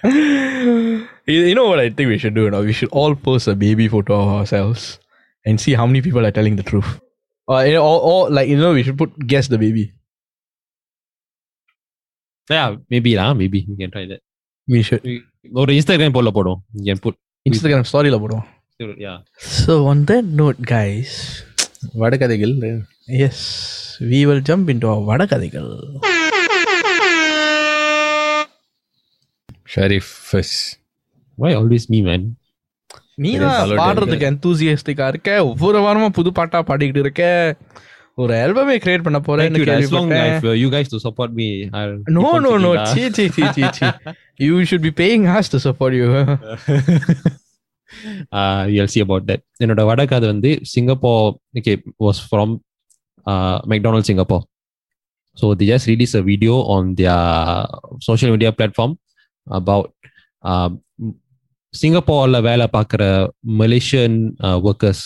[1.27, 3.55] you, you know what i think we should do now we should all post a
[3.55, 4.99] baby photo of ourselves
[5.47, 7.01] and see how many people are telling the truth
[7.47, 9.93] or, you know, or, or like you know we should put guess the baby
[12.51, 14.21] yeah maybe lah maybe you can try that
[14.69, 15.05] we should
[15.61, 17.15] ஒரு Instagram போல போடும் you can put
[17.49, 18.47] instagram story la போடுவோம்
[19.07, 19.19] yeah
[19.65, 21.11] So on that note, guys,
[22.01, 22.55] வடகதைகள்
[23.21, 23.39] yes,
[24.11, 25.71] we will jump into our வடகதைகள்.
[29.75, 30.65] Sharif first
[31.39, 32.25] Why always me, man?
[33.23, 37.23] நீ சரி, தான் follow பாடுறதுக்கு எந்தூசியஸ்டிக்கா இருக்க ஒவ்வொரு வாரமும் புது பாட்டா பாடிக்கிட்டு இருக்க
[38.19, 39.67] ஒரு ஆல்பமே கிரியேட் பண்ண Thank போறேன்னு you.
[39.67, 42.51] As long கேள்விப்பட்டேன் as uh, you guys to support me, I'll keep no on no
[42.51, 42.87] singing, no lah.
[42.95, 43.89] See see see see see
[44.47, 46.09] you should be paying has to support you
[48.33, 49.41] uh, you'll see about that.
[49.65, 51.29] என்னோட வடக்கு அது வந்து Singapore
[51.61, 51.77] okay
[52.07, 52.49] was from
[53.27, 54.43] uh, McDonald's Singapore.
[55.39, 57.21] So they just released a video on their
[58.09, 58.93] social media platform
[59.47, 59.87] about
[60.45, 60.71] uh,
[61.75, 63.03] சிங்கப்பூர்ல வேலை பார்க்குற
[63.63, 64.19] Malaysian
[64.69, 65.01] workers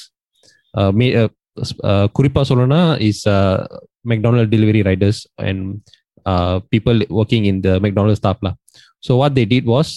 [2.17, 3.23] குறிப்பாக சொல்லணும்னா is
[4.05, 5.63] McDonald delivery riders and
[6.73, 8.57] people working in the McDonald ஸ்டாஃப்லாம்
[9.05, 9.93] so what they did was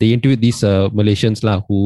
[0.00, 0.62] they interview these
[1.00, 1.78] மலேசியன்ஸ்லாம் who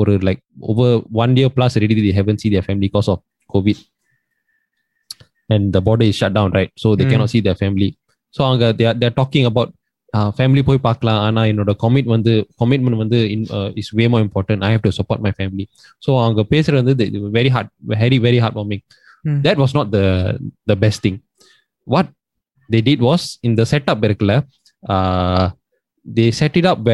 [0.00, 0.40] ஒரு like
[0.72, 0.94] over
[1.24, 3.82] one year plus ready the haven't see their family because of Covid
[5.50, 7.12] and the border is shut down right so they Mm.
[7.12, 7.90] cannot see their family
[8.34, 9.70] so அங்க they are they're talking about
[10.36, 12.32] family போய் பார்க்கலாம் ஆனா என்னோட commit வந்து
[12.62, 13.18] commitment வந்து
[13.82, 15.64] is way more important I have to support my family
[16.06, 18.84] so அவங்க பேசுறது வந்து very heart very very heart warming
[19.24, 19.40] Mm.
[19.46, 19.98] That was not the
[20.70, 21.18] the best thing
[21.86, 22.08] what
[22.68, 24.34] they did was இந்த setup இருக்குல்ல
[26.06, 26.88] they set it up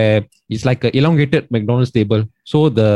[0.53, 2.91] it's like elongated McDonald's table so the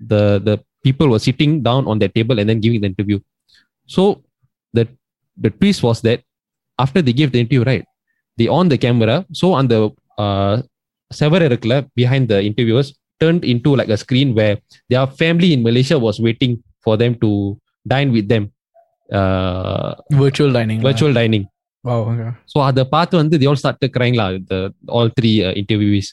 [0.00, 0.54] the the
[0.86, 3.18] people were sitting down on that table and then giving the interview
[3.90, 4.02] so
[4.74, 4.84] the
[5.38, 6.20] the twist was that
[6.78, 7.84] after they gave the interview right
[8.38, 9.80] they on the camera so on the
[10.24, 10.54] uh
[11.20, 12.88] several இருக்குல்ல behind the interviewers
[13.22, 14.54] turned into like a screen where
[14.92, 16.52] their family in Malaysia was waiting
[16.84, 17.30] for them to
[17.92, 18.44] dine with them
[19.20, 19.90] uh
[20.24, 21.44] virtual dining virtual dining
[21.88, 22.30] wow okay.
[22.52, 24.60] So அதை பார்த்து வந்து they all started crying lah the
[24.96, 26.08] all three uh, interviewees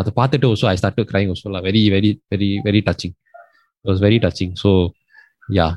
[0.00, 3.12] அதை பார்த்துட்டு also I started crying also lah very very very very touching
[3.82, 4.70] it was very touching so
[5.58, 5.72] yeah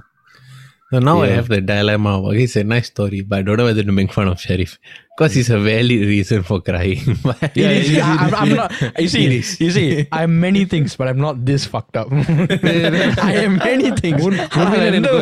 [0.91, 1.35] So now I Yeah.
[1.37, 2.11] have the dilemma.
[2.27, 4.71] Okay, it's a nice story, but I don't know whether to make fun of Sharif
[5.13, 7.01] because it's a valid reason for crying.
[7.55, 8.69] It is, I, I'm, I'm not.
[9.03, 9.49] You see, It is.
[9.63, 9.87] you see,
[10.19, 12.07] I'm many things, but I'm not this fucked up.
[13.29, 14.21] I am many things.
[14.61, 15.13] ஆனா இந்த-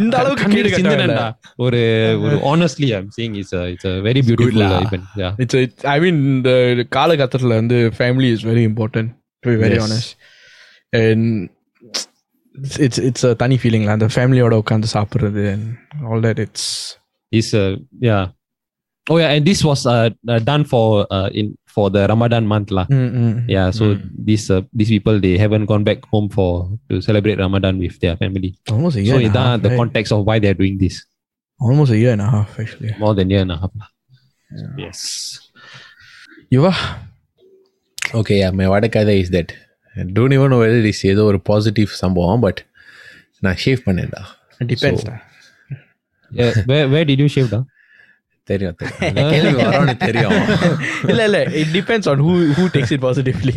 [0.00, 1.06] இந்த அளவுக்கு கண்ணீர் கேடு கட்டவில்லை.
[1.06, 1.26] சிந்தினேன்டா.
[1.66, 1.80] ஒரு
[2.26, 4.70] ஒரு honestly I'm saying it's a it's a very beautiful lah.
[4.78, 6.56] uh, event yeah It's a, I mean, the
[6.98, 9.08] காலகட்டத்தில் வந்து family is very important.
[9.42, 9.84] To be very Yes.
[9.86, 10.08] honest,
[11.02, 11.22] and
[12.54, 13.94] it's it's, it's a தனி feeling lah.
[13.98, 15.64] அந்த ஃபேமிலியோட உட்காந்து சாப்பிடுறது and
[16.10, 16.38] all that.
[16.46, 16.64] It's
[17.32, 17.70] it's uh,
[18.08, 18.24] yeah
[19.12, 20.84] oh yeah and this was uh, uh, done for
[21.16, 23.34] uh, in for the Ramadan month lah mm, mm.
[23.54, 24.00] yeah so Mm.
[24.28, 26.48] these uh, these people they haven't gone back home for
[26.90, 29.14] to celebrate Ramadan with their family almost a year.
[29.14, 29.80] so and a இதான் half, the right?
[29.82, 30.96] context of why they're doing this
[31.66, 32.90] Almost a year and a half actually.
[33.02, 33.88] more than year and a half lah.
[34.84, 34.98] yes
[36.54, 36.72] Yuva,
[38.14, 39.52] okay, yeah, my vadakada is that
[39.96, 42.60] I don't even know whether this is ஏதோ ஒரு positive சம்பவம் but
[43.44, 44.22] நான் shave பண்ணேன்டா
[44.62, 45.00] it depends.
[45.02, 45.18] So- lah.
[46.38, 47.04] yeah, where
[48.50, 50.34] தெரியும் தெரியும் இந்த கேள்வி வரும்னு தெரியும்
[51.10, 53.54] இல்ல இல்ல it depends on who who takes it positively.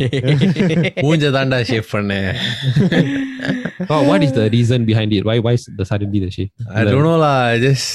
[1.06, 2.30] மூஞ்ச தாண்டா ஷேவ் பண்ணேன்
[3.93, 6.86] oh, what is the reason behind it why why is the suddenly the shave I
[6.91, 7.36] don't know lah.
[7.54, 7.89] I just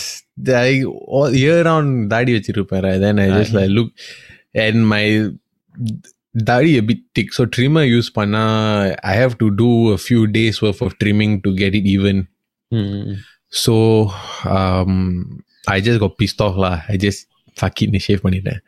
[0.66, 0.70] I
[1.16, 3.00] all year round தாடி வச்சிருப்பேன் right?
[3.06, 3.90] then I just like look
[4.64, 5.04] and my
[6.50, 8.44] தாடி a bit thick so trimmer use பண்ணா
[9.12, 12.18] I have to do a few days worth of trimming to get it even
[12.72, 13.02] Hmm.
[13.64, 13.74] so
[14.58, 14.94] um
[15.63, 17.23] I just go pissed ஆஃப்லா I just
[17.91, 18.59] நீ shave பண்ணிட்டேன்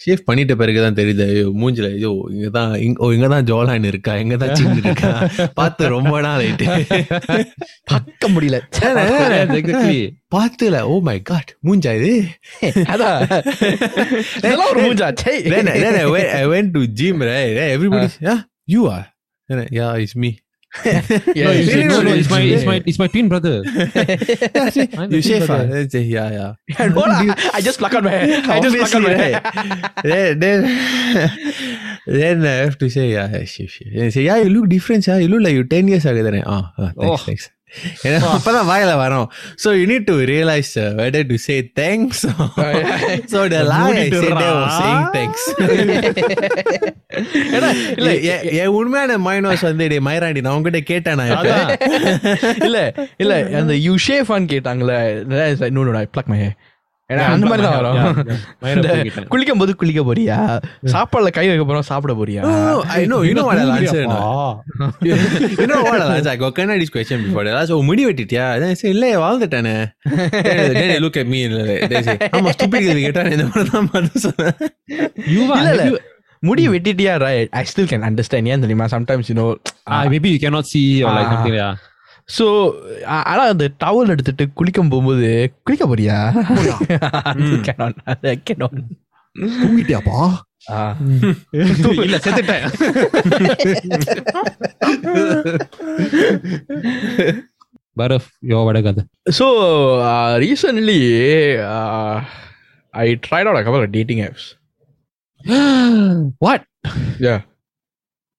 [0.00, 4.12] shave பண்ணிட்ட பிறகு தான் தெரியுது ஐயோ மூஞ்சில ஐயோ இங்க தான் ஓ இங்க தான் ஜோலான் இருக்கா
[4.16, 5.10] இங்க தான் சின் இருக்கா?
[5.54, 6.66] பார்த்து ரொம்ப நாள் ஆயிட்டு.
[7.84, 8.58] பார்க்க முடியல.
[10.32, 12.12] பார்த்துல ஓ மை காட் மூஞ்சா இது?
[12.86, 13.20] அதான்
[14.66, 15.08] ஒரு மூஞ்சா?
[16.50, 18.08] When to gym ray everybody
[18.68, 19.06] you are
[19.72, 20.32] yeah is me
[20.84, 21.02] yeah
[21.34, 22.18] you are then I, yeah it's me no, you you should say, no, no, that
[22.18, 23.62] it's my, it's it's my, it's my twin brother.
[23.66, 25.46] yeah, I say, I'm the you shave ah?
[25.46, 25.66] brother.
[25.68, 28.40] Then say, yeah yeah Yeah, no lah, I just pluck out my hair.
[28.48, 29.40] I just pluck out my hair.
[29.44, 30.02] right?
[30.02, 30.60] then, then,
[32.06, 33.92] then I have to say, yeah, yeah, shave, shave.
[33.94, 35.18] Then say, yeah, you look different, yeah.
[35.18, 36.22] You look like you're 10 years ago.
[36.22, 37.16] Then I, oh, oh thanks, Oh.
[37.18, 37.50] thanks.
[38.30, 39.26] அப்பதான் வாயில வரும்.
[39.64, 42.22] So you need to realise whether to say thanks
[43.32, 44.08] so the long I
[44.78, 45.46] saying thanks
[47.96, 48.10] இல்ல
[48.56, 51.32] என் உண்மையான மைனோஸ் wash வந்து டே மைராண்டி நான் உங்ககிட்ட கேட்டேன் நான்
[52.64, 52.78] இல்ல
[53.18, 54.98] இல்ல அந்த யூ ஷேஃபான்னு கேட்டாங்களே
[55.70, 56.56] no no I pluck my hair
[57.10, 57.96] அந்த மாதிரி தான் வரும்.
[59.32, 60.36] குளிக்கும் போது குளிக்க போறியா?
[60.92, 62.42] சாப்பாடுல கை வைக்க போறோம் சாப்பிட போறியா?
[67.90, 68.46] முடி வெட்டிட்டியா?
[68.92, 69.74] இல்ல வாழ்ந்துட்டானே?
[71.04, 71.40] லுக் அட் மீ
[72.38, 74.56] ஆமா ஸ்டூபிட் கேட்டானே இந்த மாதிரி தான் பார்த்து சொன்னேன்
[76.42, 78.86] முடி வெட்டிட்டியா right I still can understand ஏன் தெரியுமா?
[78.96, 79.48] Sometimes you know
[80.14, 80.82] maybe you cannot see
[81.16, 81.60] like something
[82.21, 82.37] like Ah.
[82.37, 82.37] something.
[82.37, 82.37] Yeah.
[82.37, 82.45] So
[83.05, 86.17] ஆனா அந்த டவல் எடுத்துட்டு குளிக்கும் போகும்போது குளிக்க போறியா
[87.67, 87.95] cannot,
[88.49, 88.73] cannot.
[89.35, 90.19] தூங்கிட்டியாப்பா
[92.05, 92.65] இல்ல செத்துட்டேன்
[97.97, 99.45] பரஃப் யோ வடகதை So
[99.99, 101.01] uh, recently,
[101.57, 102.15] uh,
[102.93, 104.55] I tried out a couple of dating apps.
[106.39, 106.61] what
[107.19, 107.41] Yeah,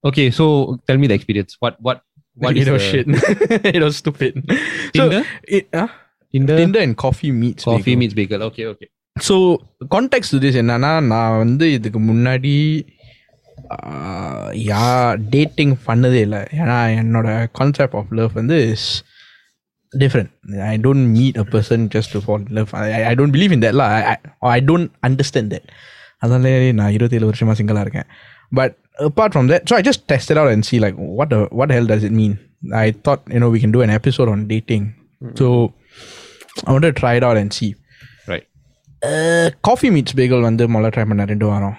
[0.04, 1.56] okay so tell me the experience
[2.38, 3.06] what what what it is was the- shit.
[3.72, 4.32] it was stupid.
[4.94, 5.20] Tinder?
[5.20, 5.88] So, it, uh,
[6.34, 6.56] Tinder?
[6.56, 7.64] Tinder and coffee meets.
[7.64, 8.00] coffee bagel.
[8.02, 9.36] meets bagel okay okay so
[9.94, 12.52] contact to this என்னன்னா நான் வந்து இதுக்கு முன்னாடி
[14.68, 14.82] யா
[15.32, 17.28] dating பண்ணதே இல்லை ஏன்னா என்னோட
[17.58, 18.86] concept of love வந்து is
[19.94, 20.30] different
[20.70, 22.70] I don't meet a person just to fall love
[23.10, 23.86] I don't believe in தட்ல
[24.52, 25.68] ஐ டோன்ட் அண்டர்ஸ்டாண்ட் தட்
[26.22, 28.08] அதனாலே நான் இருபத்தேழு வருஷமாக சிங்கிளாக இருக்கேன்
[28.52, 28.76] but
[29.08, 32.06] apart from that so I just test out and see like what what Hell does
[32.08, 32.34] it mean
[32.82, 34.86] I thought you know we can do an episode on dating
[35.40, 35.48] so
[36.66, 37.68] I want try it out and C
[38.28, 38.46] right
[39.68, 41.76] coffee meets bagel வந்து முதல்ல try பண்ணேன் ரெண்டு வாரம்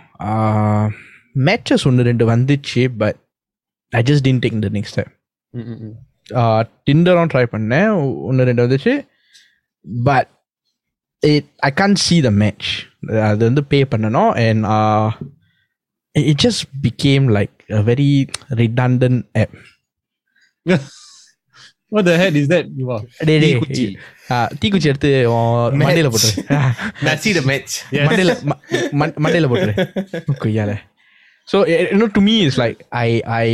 [1.47, 3.20] matches ஒன்று ரெண்டு வந்துச்சு but
[3.93, 5.12] I just tin take the next time
[6.88, 7.91] டிண்டரும் try பண்ணேன்
[8.28, 8.93] ஒன்று ரெண்டு வந்துச்சு
[10.07, 10.30] but
[11.24, 12.70] it I Khan see the match
[13.30, 14.66] அது வந்து பே பண்ணணும் and
[16.16, 18.12] it just became like a very
[18.62, 19.55] ரிடண்டன் app
[21.91, 23.86] what the hell is that you are டே டே தீக்குச்சி.
[24.62, 25.10] தீக்குச்சி எடுத்து
[25.82, 26.34] மண்டையில் போட்டுரு
[27.05, 27.72] Now see the match.
[28.07, 28.60] மண்டையில ம-
[29.01, 29.74] மண்- மண்டையில போட்டுரு
[30.43, 30.74] கொய்யால
[31.47, 33.07] so eh, you know to me it's like i
[33.38, 33.47] i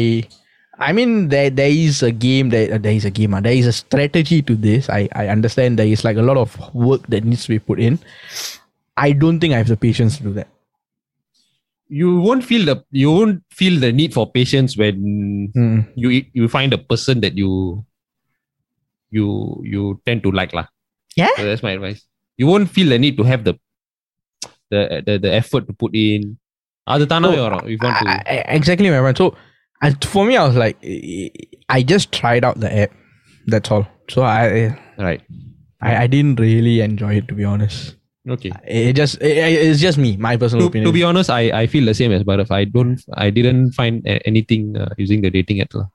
[0.80, 3.68] i mean there there is a game there there is a game ah, there is
[3.68, 6.50] a strategy to this i i understand there is like a lot of
[6.84, 7.94] work that needs to be put in
[8.98, 10.50] i don't think i have the patience to do that
[12.00, 14.96] you won't feel the you won't feel the need for patience when
[15.56, 15.76] Mm.
[16.04, 17.52] you you find a person that you
[19.18, 19.28] you
[19.74, 20.66] you tend to like lah.
[21.16, 21.34] Yeah.
[21.38, 22.02] So that's my advice.
[22.38, 23.54] You won't feel the need to have the
[24.72, 26.24] the the, the effort to put in.
[26.94, 27.62] அது தானாவே Oh, வரும்.
[27.74, 29.28] You want to I- I- exactly my point so
[29.86, 31.30] and for me i was like eh,
[31.76, 32.92] i just tried out the app
[33.54, 34.44] that's all so i
[35.08, 35.22] right.
[35.88, 37.80] i, I didn't really enjoy it to be honest
[38.36, 38.52] Okay.
[38.88, 39.36] it just it,
[39.68, 42.12] it's just me my personal To, opinion to be honest, I, I feel the same
[42.18, 42.50] as Bharaf.
[42.60, 45.88] I don't I didn't find a- anything uh, using the dating app lah.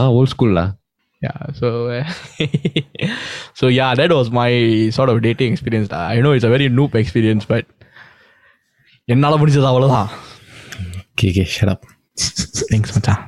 [0.00, 0.68] Ah, old school lah.
[1.24, 2.06] yeah so uh,
[3.58, 4.48] so yeah that was my
[4.96, 6.02] sort of dating experience lah.
[6.14, 7.64] i know it's a very noob experience but
[9.14, 10.10] என்னால முடிஞ்சது அவ்வளவுதான்
[11.12, 11.82] Okay, okay, shut up.
[12.70, 13.22] Thanks மச்சான்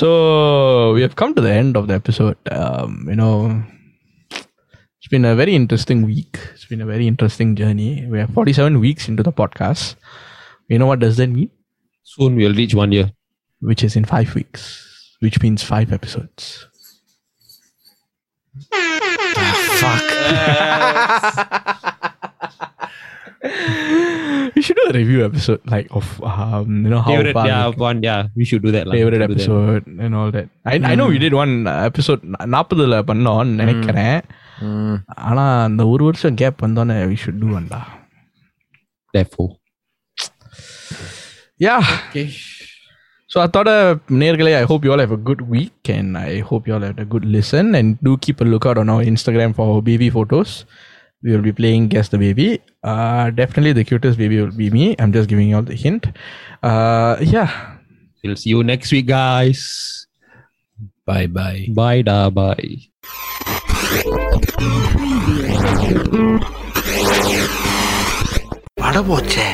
[0.00, 0.08] so
[0.94, 3.79] we have come to the end of the episode um, you know it's
[5.10, 9.08] been a very interesting week it's been a very interesting journey we are 47 weeks
[9.08, 9.94] into the podcast
[10.68, 11.50] you know what does that mean
[12.04, 13.08] Soon we'll reach one year.
[13.60, 14.62] which is in five weeks
[15.20, 16.66] which means five episodes
[24.54, 27.68] we should do a review episode like of um you know how Favorite, far yeah,
[27.68, 28.28] we- one, yeah.
[28.34, 28.86] We should do that.
[28.86, 28.92] lah.
[28.92, 29.40] We favorite should do that.
[29.40, 31.52] episode and all that I, I know we did one
[31.90, 32.22] episode
[32.54, 34.18] நாற்பதுல பண்ணோம்னு நினைக்கிறேன்
[35.28, 37.80] ஆனா அந்த ஒரு வருஷம் gap வந்தோன்னே we should do one டா
[39.16, 39.50] Therefore.
[41.64, 41.82] yeah
[43.32, 46.32] so I thought uh, நேர்களே I hope you all have a good week and I
[46.48, 49.52] hope you all had a good listen and do keep a lookout on our Instagram
[49.58, 50.50] for our baby photos
[51.24, 52.48] we will be playing guess the baby
[52.90, 56.04] uh, definitely the cutest baby will be me I'm just giving you all the hint
[56.70, 57.50] uh, yeah
[58.22, 59.60] We'll see you next week, guys.
[61.10, 61.60] Bye bye.
[61.80, 62.66] Bye, da, bye.
[68.81, 69.47] பட போச்சே